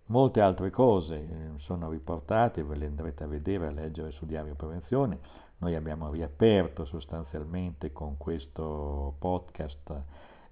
Molte 0.09 0.40
altre 0.40 0.70
cose 0.70 1.16
eh, 1.16 1.50
sono 1.59 1.90
riportate, 1.90 2.62
ve 2.62 2.76
le 2.76 2.87
andrete 2.87 3.24
a 3.24 3.26
vedere, 3.26 3.66
a 3.66 3.72
leggere 3.72 4.12
su 4.12 4.24
Diario 4.24 4.55
Prevenzione. 4.55 5.18
Noi 5.59 5.74
abbiamo 5.74 6.11
riaperto 6.11 6.85
sostanzialmente 6.85 7.92
con 7.92 8.16
questo 8.16 9.14
podcast, 9.18 10.02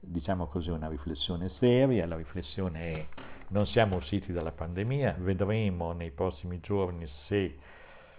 diciamo 0.01 0.47
così, 0.47 0.71
una 0.71 0.89
riflessione 0.89 1.51
seria. 1.59 2.07
La 2.07 2.17
riflessione 2.17 2.81
è 2.81 3.07
non 3.55 3.69
siamo 3.69 3.95
usciti 3.95 4.33
dalla 4.33 4.51
pandemia, 4.51 5.15
vedremo 5.21 5.93
nei 5.93 6.11
prossimi 6.11 6.59
giorni 6.59 7.09
se 7.29 7.57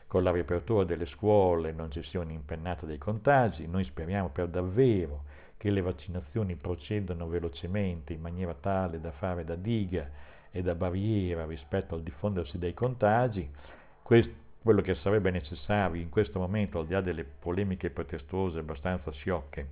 con 0.07 0.23
la 0.23 0.31
riapertura 0.31 0.85
delle 0.85 1.05
scuole 1.07 1.73
non 1.73 1.91
ci 1.91 2.01
sia 2.03 2.21
un'impennata 2.21 2.85
dei 2.85 2.97
contagi, 2.97 3.67
noi 3.67 3.83
speriamo 3.83 4.29
per 4.29 4.47
davvero 4.47 5.25
che 5.57 5.71
le 5.71 5.81
vaccinazioni 5.81 6.55
procedano 6.55 7.27
velocemente 7.27 8.13
in 8.13 8.21
maniera 8.21 8.53
tale 8.53 9.01
da 9.01 9.11
fare 9.11 9.43
da 9.43 9.55
diga 9.55 10.09
e 10.51 10.61
da 10.61 10.73
barriera 10.73 11.45
rispetto 11.45 11.95
al 11.95 12.01
diffondersi 12.01 12.57
dei 12.57 12.73
contagi. 12.73 13.49
Questo, 14.03 14.33
quello 14.61 14.81
che 14.81 14.95
sarebbe 14.95 15.31
necessario 15.31 16.01
in 16.01 16.07
questo 16.07 16.39
momento, 16.39 16.79
al 16.79 16.87
di 16.87 16.93
là 16.93 17.01
delle 17.01 17.25
polemiche 17.25 17.89
pretestuose 17.89 18.59
abbastanza 18.59 19.11
sciocche, 19.11 19.67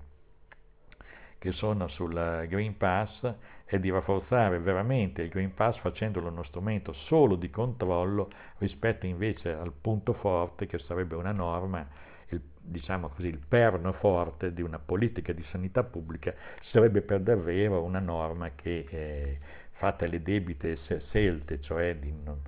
che 1.39 1.51
sono 1.53 1.87
sul 1.87 2.13
Green 2.49 2.75
Pass 2.75 3.33
è 3.65 3.79
di 3.79 3.89
rafforzare 3.89 4.59
veramente 4.59 5.23
il 5.23 5.29
Green 5.29 5.53
Pass 5.53 5.79
facendolo 5.79 6.29
uno 6.29 6.43
strumento 6.43 6.93
solo 6.93 7.35
di 7.35 7.49
controllo 7.49 8.29
rispetto 8.57 9.05
invece 9.05 9.53
al 9.53 9.71
punto 9.71 10.13
forte 10.13 10.67
che 10.67 10.79
sarebbe 10.79 11.15
una 11.15 11.31
norma, 11.31 11.87
il, 12.29 12.41
diciamo 12.59 13.09
così, 13.09 13.27
il 13.27 13.39
perno 13.47 13.93
forte 13.93 14.53
di 14.53 14.61
una 14.61 14.79
politica 14.79 15.33
di 15.33 15.43
sanità 15.51 15.83
pubblica 15.83 16.33
sarebbe 16.61 17.01
per 17.01 17.21
davvero 17.21 17.81
una 17.83 17.99
norma 17.99 18.51
che 18.55 18.85
eh, 18.89 19.39
fatta 19.71 20.05
le 20.05 20.21
debite 20.21 20.77
scelte, 21.09 21.59
cioè 21.61 21.95
di 21.95 22.13
non, 22.23 22.39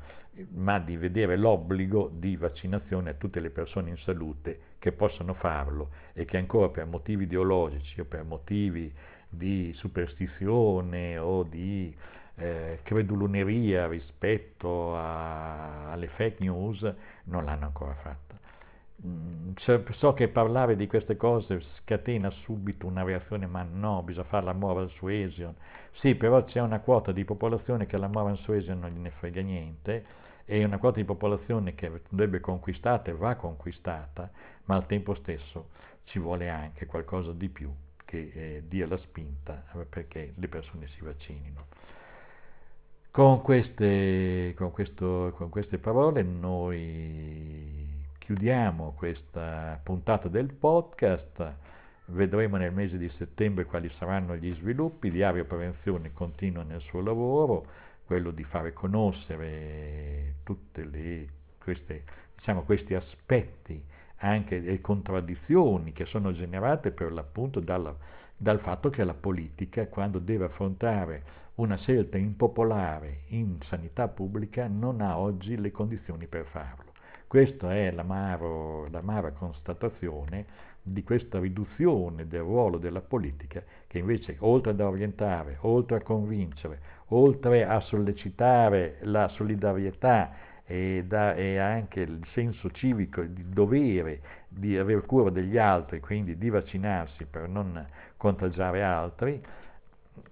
ma 0.49 0.80
di 0.80 0.97
vedere 0.97 1.38
l'obbligo 1.38 2.12
di 2.13 2.36
vaccinazione 2.36 3.12
a 3.12 3.13
tutte 3.13 3.39
le 3.39 3.49
persone 3.49 3.89
in 3.89 3.97
salute 3.97 4.60
che 4.80 4.91
possono 4.91 5.34
farlo 5.34 5.89
e 6.13 6.25
che 6.25 6.38
ancora 6.38 6.69
per 6.69 6.86
motivi 6.86 7.23
ideologici 7.23 8.01
o 8.01 8.06
per 8.06 8.23
motivi 8.23 8.93
di 9.29 9.73
superstizione 9.75 11.17
o 11.17 11.43
di 11.43 11.95
eh, 12.35 12.79
creduloneria 12.83 13.88
rispetto 13.88 14.95
a, 14.95 15.91
alle 15.91 16.07
fake 16.07 16.43
news 16.43 16.81
non 17.25 17.45
l'hanno 17.45 17.65
ancora 17.65 17.93
fatta. 17.95 18.38
Mm, 19.05 19.51
so 19.91 20.13
che 20.13 20.29
parlare 20.29 20.75
di 20.75 20.88
queste 20.88 21.17
cose 21.17 21.61
scatena 21.77 22.29
subito 22.29 22.88
una 22.88 23.03
reazione, 23.03 23.45
ma 23.45 23.63
no, 23.63 24.01
bisogna 24.03 24.27
fare 24.27 24.45
la 24.45 24.53
moral 24.53 24.89
suasion. 24.89 25.53
Sì, 25.93 26.15
però 26.15 26.43
c'è 26.43 26.61
una 26.61 26.79
quota 26.79 27.11
di 27.11 27.25
popolazione 27.25 27.85
che 27.85 27.97
la 27.97 28.07
moral 28.07 28.38
suasion 28.38 28.79
non 28.79 28.91
gliene 28.91 29.11
frega 29.11 29.41
niente 29.41 30.05
e 30.45 30.63
una 30.63 30.77
quota 30.77 30.97
di 30.99 31.05
popolazione 31.05 31.75
che 31.75 31.91
andrebbe 32.09 32.39
conquistata 32.39 33.09
e 33.11 33.15
va 33.15 33.35
conquistata, 33.35 34.29
ma 34.65 34.75
al 34.75 34.85
tempo 34.85 35.15
stesso 35.15 35.69
ci 36.05 36.19
vuole 36.19 36.49
anche 36.49 36.85
qualcosa 36.85 37.31
di 37.31 37.49
più 37.49 37.73
che 38.06 38.32
eh, 38.34 38.63
dia 38.68 38.88
la 38.88 38.98
spinta 38.98 39.65
perché 39.89 40.34
le 40.36 40.48
persone 40.48 40.88
si 40.88 41.02
vaccinino. 41.02 41.65
Con 43.12 43.41
queste, 43.41 44.54
con, 44.56 44.72
questo, 44.72 45.34
con 45.38 45.50
queste 45.50 45.78
parole 45.78 46.22
noi 46.22 47.88
chiudiamo 48.20 48.94
questa 48.98 49.80
puntata 49.84 50.28
del 50.28 50.54
podcast. 50.54 51.54
Vedremo 52.08 52.58
nel 52.58 52.74
mese 52.74 52.98
di 52.98 53.10
settembre 53.18 53.65
quali 53.65 53.89
saranno 53.98 54.36
gli 54.36 54.54
sviluppi. 54.56 55.10
Diario 55.10 55.46
Prevenzione 55.46 56.12
continua 56.12 56.63
nel 56.63 56.82
suo 56.82 57.02
lavoro 57.02 57.65
quello 58.06 58.32
di 58.32 58.44
fare 58.44 58.74
conoscere 58.74 60.36
tutti 60.44 60.82
diciamo, 62.36 62.63
questi 62.63 62.94
aspetti 62.94 63.82
anche 64.25 64.59
le 64.59 64.81
contraddizioni 64.81 65.93
che 65.93 66.05
sono 66.05 66.33
generate 66.33 66.91
per 66.91 67.11
l'appunto 67.11 67.59
dalla, 67.59 67.95
dal 68.35 68.59
fatto 68.59 68.89
che 68.89 69.03
la 69.03 69.13
politica, 69.13 69.88
quando 69.88 70.19
deve 70.19 70.45
affrontare 70.45 71.43
una 71.55 71.77
scelta 71.77 72.17
impopolare 72.17 73.19
in 73.27 73.59
sanità 73.61 74.07
pubblica, 74.07 74.67
non 74.67 74.99
ha 75.01 75.17
oggi 75.17 75.55
le 75.55 75.71
condizioni 75.71 76.25
per 76.27 76.45
farlo. 76.45 76.93
Questa 77.27 77.73
è 77.73 77.91
l'amara 77.91 79.31
constatazione 79.31 80.45
di 80.81 81.03
questa 81.03 81.39
riduzione 81.39 82.27
del 82.27 82.41
ruolo 82.41 82.77
della 82.77 83.01
politica 83.01 83.63
che 83.88 83.97
invece 83.99 84.38
oltre 84.39 84.71
ad 84.71 84.79
orientare, 84.79 85.57
oltre 85.61 85.97
a 85.97 86.01
convincere, 86.01 86.79
oltre 87.07 87.65
a 87.65 87.79
sollecitare 87.79 88.97
la 89.01 89.27
solidarietà 89.29 90.31
e, 90.65 91.04
da, 91.06 91.36
e 91.36 91.58
anche 91.58 92.01
il 92.01 92.25
senso 92.34 92.71
civico 92.71 93.21
di 93.21 93.49
dovere 93.49 94.21
di 94.47 94.78
avere 94.78 95.01
cura 95.01 95.30
degli 95.30 95.58
altri, 95.58 95.99
quindi 95.99 96.38
di 96.38 96.49
vaccinarsi 96.49 97.25
per 97.25 97.47
non 97.47 97.86
contagiare 98.17 98.82
altri, 98.82 99.41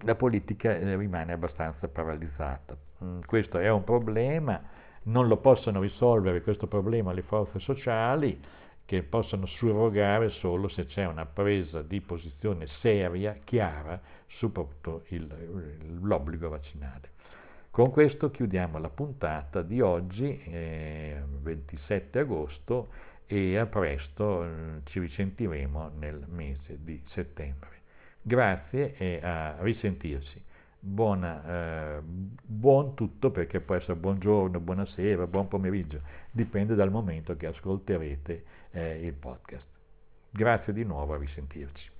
la 0.00 0.14
politica 0.14 0.74
eh, 0.74 0.96
rimane 0.96 1.32
abbastanza 1.32 1.88
paralizzata. 1.88 2.76
Mm, 3.02 3.20
questo 3.26 3.58
è 3.58 3.70
un 3.70 3.84
problema, 3.84 4.60
non 5.04 5.28
lo 5.28 5.36
possono 5.36 5.80
risolvere 5.80 6.42
questo 6.42 6.66
problema 6.66 7.12
le 7.12 7.22
forze 7.22 7.58
sociali, 7.58 8.40
che 8.86 9.02
possono 9.02 9.46
surrogare 9.46 10.28
solo 10.30 10.68
se 10.68 10.86
c'è 10.86 11.06
una 11.06 11.24
presa 11.24 11.80
di 11.80 12.00
posizione 12.00 12.66
seria, 12.66 13.38
chiara, 13.44 13.98
su 14.26 14.52
l'obbligo 16.02 16.48
vaccinale. 16.48 17.13
Con 17.74 17.90
questo 17.90 18.30
chiudiamo 18.30 18.78
la 18.78 18.88
puntata 18.88 19.60
di 19.60 19.80
oggi, 19.80 20.40
eh, 20.44 21.20
27 21.40 22.20
agosto, 22.20 22.86
e 23.26 23.58
a 23.58 23.66
presto 23.66 24.44
eh, 24.44 24.48
ci 24.84 25.00
risentiremo 25.00 25.90
nel 25.98 26.24
mese 26.28 26.78
di 26.84 27.02
settembre. 27.06 27.80
Grazie 28.22 28.94
e 28.96 29.18
a 29.20 29.56
risentirci. 29.58 30.40
Buona, 30.78 31.96
eh, 31.96 32.00
buon 32.00 32.94
tutto 32.94 33.32
perché 33.32 33.58
può 33.58 33.74
essere 33.74 33.96
buongiorno, 33.96 34.60
buonasera, 34.60 35.26
buon 35.26 35.48
pomeriggio, 35.48 36.00
dipende 36.30 36.76
dal 36.76 36.92
momento 36.92 37.36
che 37.36 37.48
ascolterete 37.48 38.44
eh, 38.70 39.04
il 39.04 39.14
podcast. 39.14 39.66
Grazie 40.30 40.72
di 40.72 40.84
nuovo, 40.84 41.14
a 41.14 41.18
risentirci. 41.18 41.93